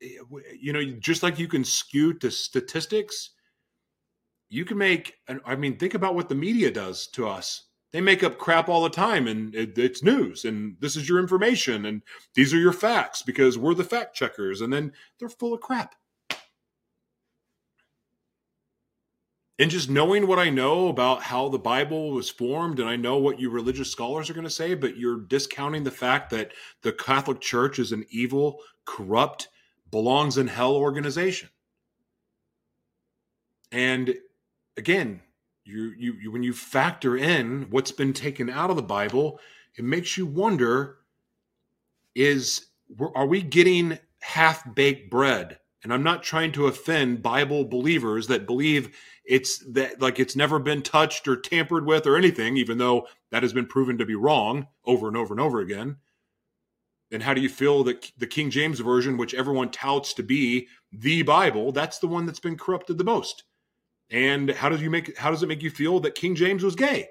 [0.00, 3.30] you know, just like you can skew to statistics,
[4.50, 5.14] you can make.
[5.28, 7.64] An, I mean, think about what the media does to us.
[7.92, 11.18] They make up crap all the time, and it, it's news, and this is your
[11.18, 12.02] information, and
[12.34, 15.94] these are your facts because we're the fact checkers, and then they're full of crap.
[19.58, 23.18] And just knowing what I know about how the Bible was formed, and I know
[23.18, 26.92] what you religious scholars are going to say, but you're discounting the fact that the
[26.92, 29.48] Catholic Church is an evil, corrupt,
[29.90, 31.50] belongs in hell organization.
[33.70, 34.14] And
[34.76, 35.20] again,
[35.64, 39.38] you, you, you when you factor in what's been taken out of the Bible,
[39.76, 40.98] it makes you wonder:
[42.14, 42.66] is
[43.14, 45.58] are we getting half baked bread?
[45.84, 50.58] And I'm not trying to offend Bible believers that believe it's that like it's never
[50.58, 54.14] been touched or tampered with or anything, even though that has been proven to be
[54.14, 55.96] wrong over and over and over again.
[57.10, 60.68] And how do you feel that the King James version, which everyone touts to be
[60.92, 63.44] the Bible, that's the one that's been corrupted the most?
[64.12, 66.76] And how does you make how does it make you feel that King James was
[66.76, 67.08] gay?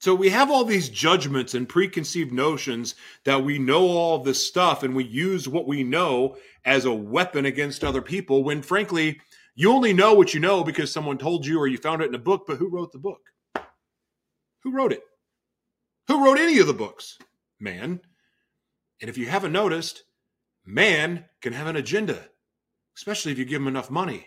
[0.00, 2.94] So we have all these judgments and preconceived notions
[3.24, 7.46] that we know all this stuff and we use what we know as a weapon
[7.46, 9.20] against other people when frankly
[9.56, 12.14] you only know what you know because someone told you or you found it in
[12.14, 13.20] a book, but who wrote the book?
[14.62, 15.02] Who wrote it?
[16.06, 17.18] Who wrote any of the books?
[17.58, 18.00] Man.
[19.00, 20.04] And if you haven't noticed,
[20.64, 22.28] man can have an agenda,
[22.98, 24.26] especially if you give them enough money.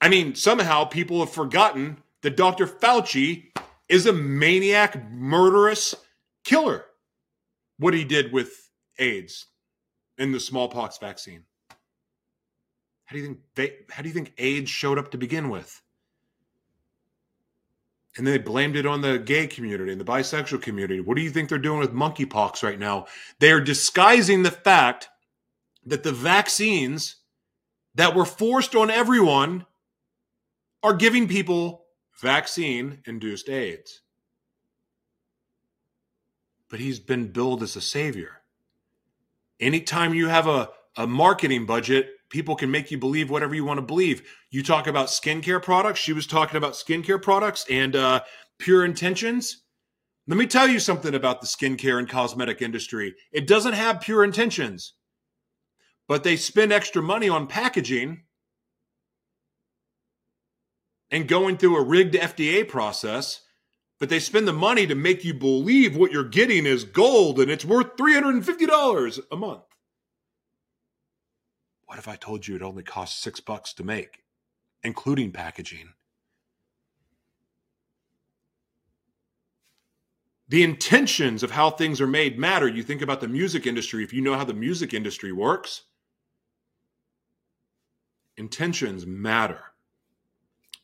[0.00, 2.68] I mean, somehow people have forgotten that Dr.
[2.68, 3.46] Fauci
[3.88, 5.96] is a maniac, murderous
[6.44, 6.84] killer.
[7.78, 8.70] What he did with
[9.00, 9.46] AIDS
[10.16, 11.42] and the smallpox vaccine.
[13.06, 15.82] How do you think they, how do you think AIDS showed up to begin with?
[18.16, 21.00] And they blamed it on the gay community and the bisexual community.
[21.00, 23.06] What do you think they're doing with monkeypox right now?
[23.40, 25.08] They are disguising the fact
[25.86, 27.16] that the vaccines
[27.94, 29.66] that were forced on everyone
[30.82, 31.86] are giving people
[32.20, 34.02] vaccine induced AIDS.
[36.68, 38.42] But he's been billed as a savior.
[39.60, 43.78] Anytime you have a, a marketing budget, people can make you believe whatever you want
[43.78, 44.22] to believe.
[44.50, 46.00] You talk about skincare products.
[46.00, 48.22] She was talking about skincare products and uh,
[48.58, 49.62] pure intentions.
[50.26, 53.14] Let me tell you something about the skincare and cosmetic industry.
[53.30, 54.94] It doesn't have pure intentions,
[56.06, 58.22] but they spend extra money on packaging
[61.10, 63.42] and going through a rigged FDA process,
[63.98, 67.50] but they spend the money to make you believe what you're getting is gold and
[67.50, 69.62] it's worth $350 a month.
[71.86, 74.24] What if I told you it only costs six bucks to make,
[74.82, 75.90] including packaging?
[80.48, 82.68] The intentions of how things are made matter.
[82.68, 85.82] You think about the music industry, if you know how the music industry works,
[88.36, 89.60] intentions matter.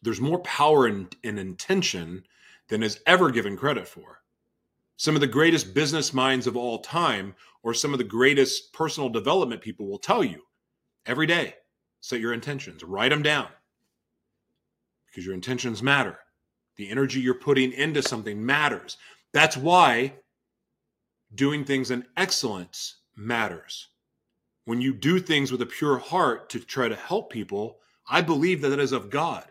[0.02, 2.24] There's more power in, in intention
[2.68, 4.22] than is ever given credit for.
[4.96, 9.08] Some of the greatest business minds of all time, or some of the greatest personal
[9.08, 10.42] development people, will tell you
[11.06, 11.54] every day
[12.00, 13.48] set your intentions, write them down
[15.06, 16.18] because your intentions matter.
[16.76, 18.96] The energy you're putting into something matters.
[19.32, 20.14] That's why
[21.34, 23.88] doing things in excellence matters.
[24.70, 28.60] When you do things with a pure heart to try to help people, I believe
[28.60, 29.44] that that is of God.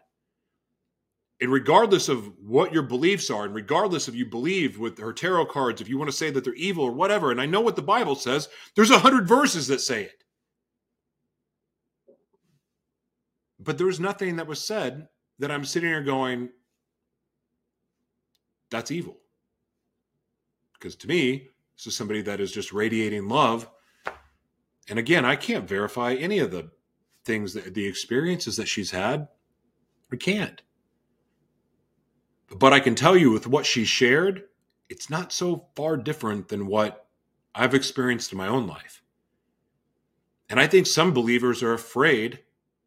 [1.42, 5.48] And regardless of what your beliefs are, and regardless if you believe with her tarot
[5.48, 7.76] cards, if you want to say that they're evil or whatever, and I know what
[7.76, 8.48] the Bible says,
[8.78, 10.24] there's a hundred verses that say it.
[13.60, 15.10] But there was nothing that was said
[15.40, 16.48] that I'm sitting here going,
[18.72, 19.18] that's evil.
[20.76, 23.70] Because to me, this is somebody that is just radiating love.
[24.90, 26.72] And again, I can't verify any of the
[27.24, 29.28] things that the experiences that she's had.
[30.10, 30.62] We can't.
[32.58, 34.46] But I can tell you with what she shared,
[34.90, 37.08] it's not so far different than what
[37.54, 39.04] I've experienced in my own life.
[40.50, 42.40] And I think some believers are afraid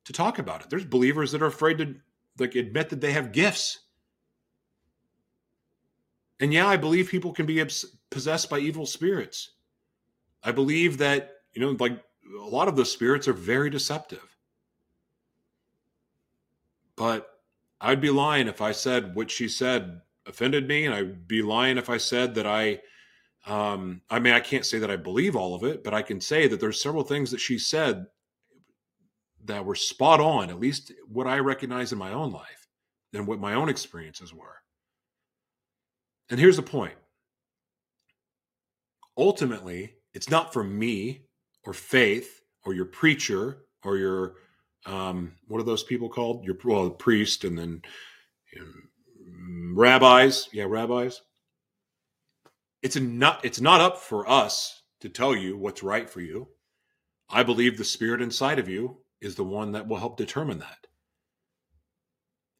[0.05, 0.70] to talk about it.
[0.70, 1.95] There's believers that are afraid to
[2.39, 3.79] like admit that they have gifts.
[6.41, 7.65] And yeah, I believe people can be
[8.11, 9.53] possessed by evil spirits.
[10.43, 12.03] I believe that, you know, like
[12.41, 14.37] a lot of those spirits are very deceptive.
[16.97, 17.29] But
[17.81, 21.79] I'd be lying if I said what she said offended me, and I'd be lying
[21.79, 22.81] if I said that I
[23.47, 26.20] um, I mean, I can't say that I believe all of it, but I can
[26.20, 28.07] say that there's several things that she said
[29.45, 32.69] that were spot on, at least what I recognize in my own life
[33.12, 34.62] and what my own experiences were.
[36.31, 36.95] And here's the point
[39.16, 41.27] ultimately, it's not for me
[41.64, 44.34] or faith or your preacher or your,
[44.86, 46.44] um, what are those people called?
[46.44, 47.82] Your, well, priest and then
[48.60, 50.48] um, rabbis.
[50.52, 51.20] Yeah, rabbis.
[52.82, 56.48] It's, not, it's not up for us to tell you what's right for you.
[57.28, 60.86] I believe the spirit inside of you is the one that will help determine that.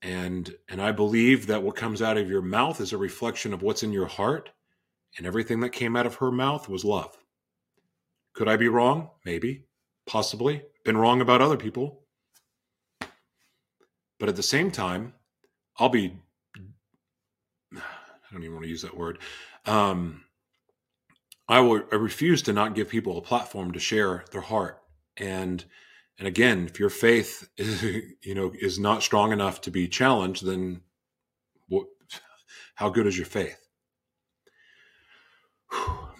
[0.01, 3.63] And and I believe that what comes out of your mouth is a reflection of
[3.63, 4.51] what's in your heart,
[5.17, 7.17] and everything that came out of her mouth was love.
[8.35, 9.11] Could I be wrong?
[9.25, 9.67] Maybe,
[10.07, 10.63] possibly.
[10.85, 12.01] Been wrong about other people.
[14.19, 15.15] But at the same time,
[15.79, 16.17] I'll be
[18.33, 19.19] I don't even want to use that word.
[19.67, 20.25] Um,
[21.49, 24.83] I will I refuse to not give people a platform to share their heart.
[25.17, 25.65] And
[26.19, 27.83] and again, if your faith is,
[28.23, 30.81] you know is not strong enough to be challenged, then
[31.69, 31.87] what,
[32.77, 33.59] how good is your faith?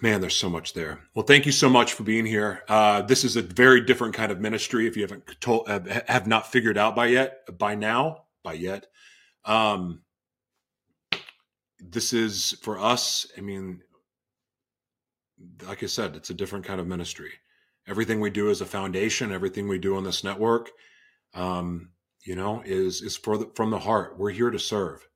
[0.03, 0.99] Man, there's so much there.
[1.15, 2.63] Well, thank you so much for being here.
[2.67, 4.85] Uh, this is a very different kind of ministry.
[4.85, 8.87] If you haven't told, have not figured out by yet, by now, by yet,
[9.45, 10.01] um,
[11.79, 13.25] this is for us.
[13.37, 13.81] I mean,
[15.65, 17.31] like I said, it's a different kind of ministry
[17.87, 20.71] everything we do as a foundation, everything we do on this network,
[21.33, 21.89] um,
[22.25, 24.17] you know, is is for the, from the heart.
[24.17, 25.07] We're here to serve,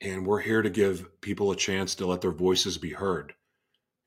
[0.00, 3.34] and we're here to give people a chance to let their voices be heard.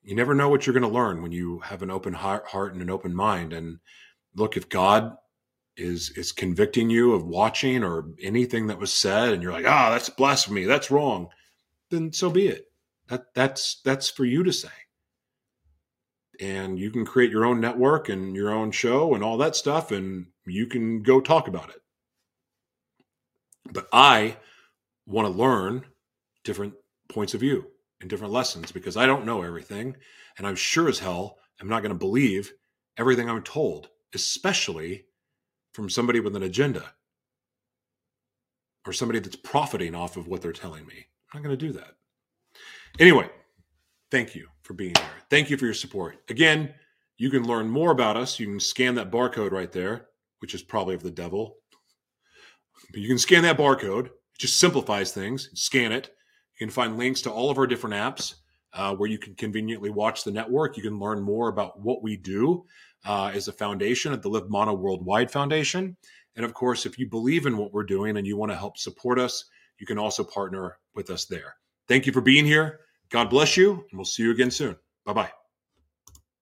[0.04, 2.82] You never know what you're going to learn when you have an open heart, and
[2.82, 3.54] an open mind.
[3.54, 3.80] And
[4.36, 5.16] look, if God
[5.78, 9.88] is is convicting you of watching or anything that was said, and you're like, ah,
[9.88, 11.30] oh, that's blasphemy, that's wrong,
[11.90, 12.66] then so be it.
[13.08, 14.70] That that's that's for you to say
[16.40, 19.92] and you can create your own network and your own show and all that stuff
[19.92, 21.82] and You can go talk about it.
[23.72, 24.38] But I
[25.06, 25.86] want to learn
[26.44, 26.74] different
[27.08, 27.68] points of view
[28.02, 29.96] and different lessons because I don't know everything.
[30.38, 32.54] And I'm sure as hell I'm not going to believe
[32.98, 35.06] everything I'm told, especially
[35.74, 36.94] from somebody with an agenda
[38.86, 41.06] or somebody that's profiting off of what they're telling me.
[41.34, 41.96] I'm not going to do that.
[43.00, 43.30] Anyway,
[44.10, 45.06] thank you for being here.
[45.30, 46.18] Thank you for your support.
[46.30, 46.74] Again,
[47.18, 48.40] you can learn more about us.
[48.40, 50.08] You can scan that barcode right there,
[50.40, 51.58] which is probably of the devil.
[52.92, 54.06] But you can scan that barcode.
[54.08, 55.50] It just simplifies things.
[55.54, 56.12] Scan it.
[56.60, 58.36] You can find links to all of our different apps
[58.74, 60.76] uh, where you can conveniently watch the network.
[60.76, 62.66] You can learn more about what we do
[63.06, 65.96] uh, as a foundation at the Live Mana Worldwide Foundation.
[66.36, 68.78] And of course, if you believe in what we're doing and you want to help
[68.78, 69.46] support us,
[69.80, 71.56] you can also partner with us there.
[71.88, 72.82] Thank you for being here.
[73.10, 74.76] God bless you, and we'll see you again soon.
[75.06, 75.39] Bye bye.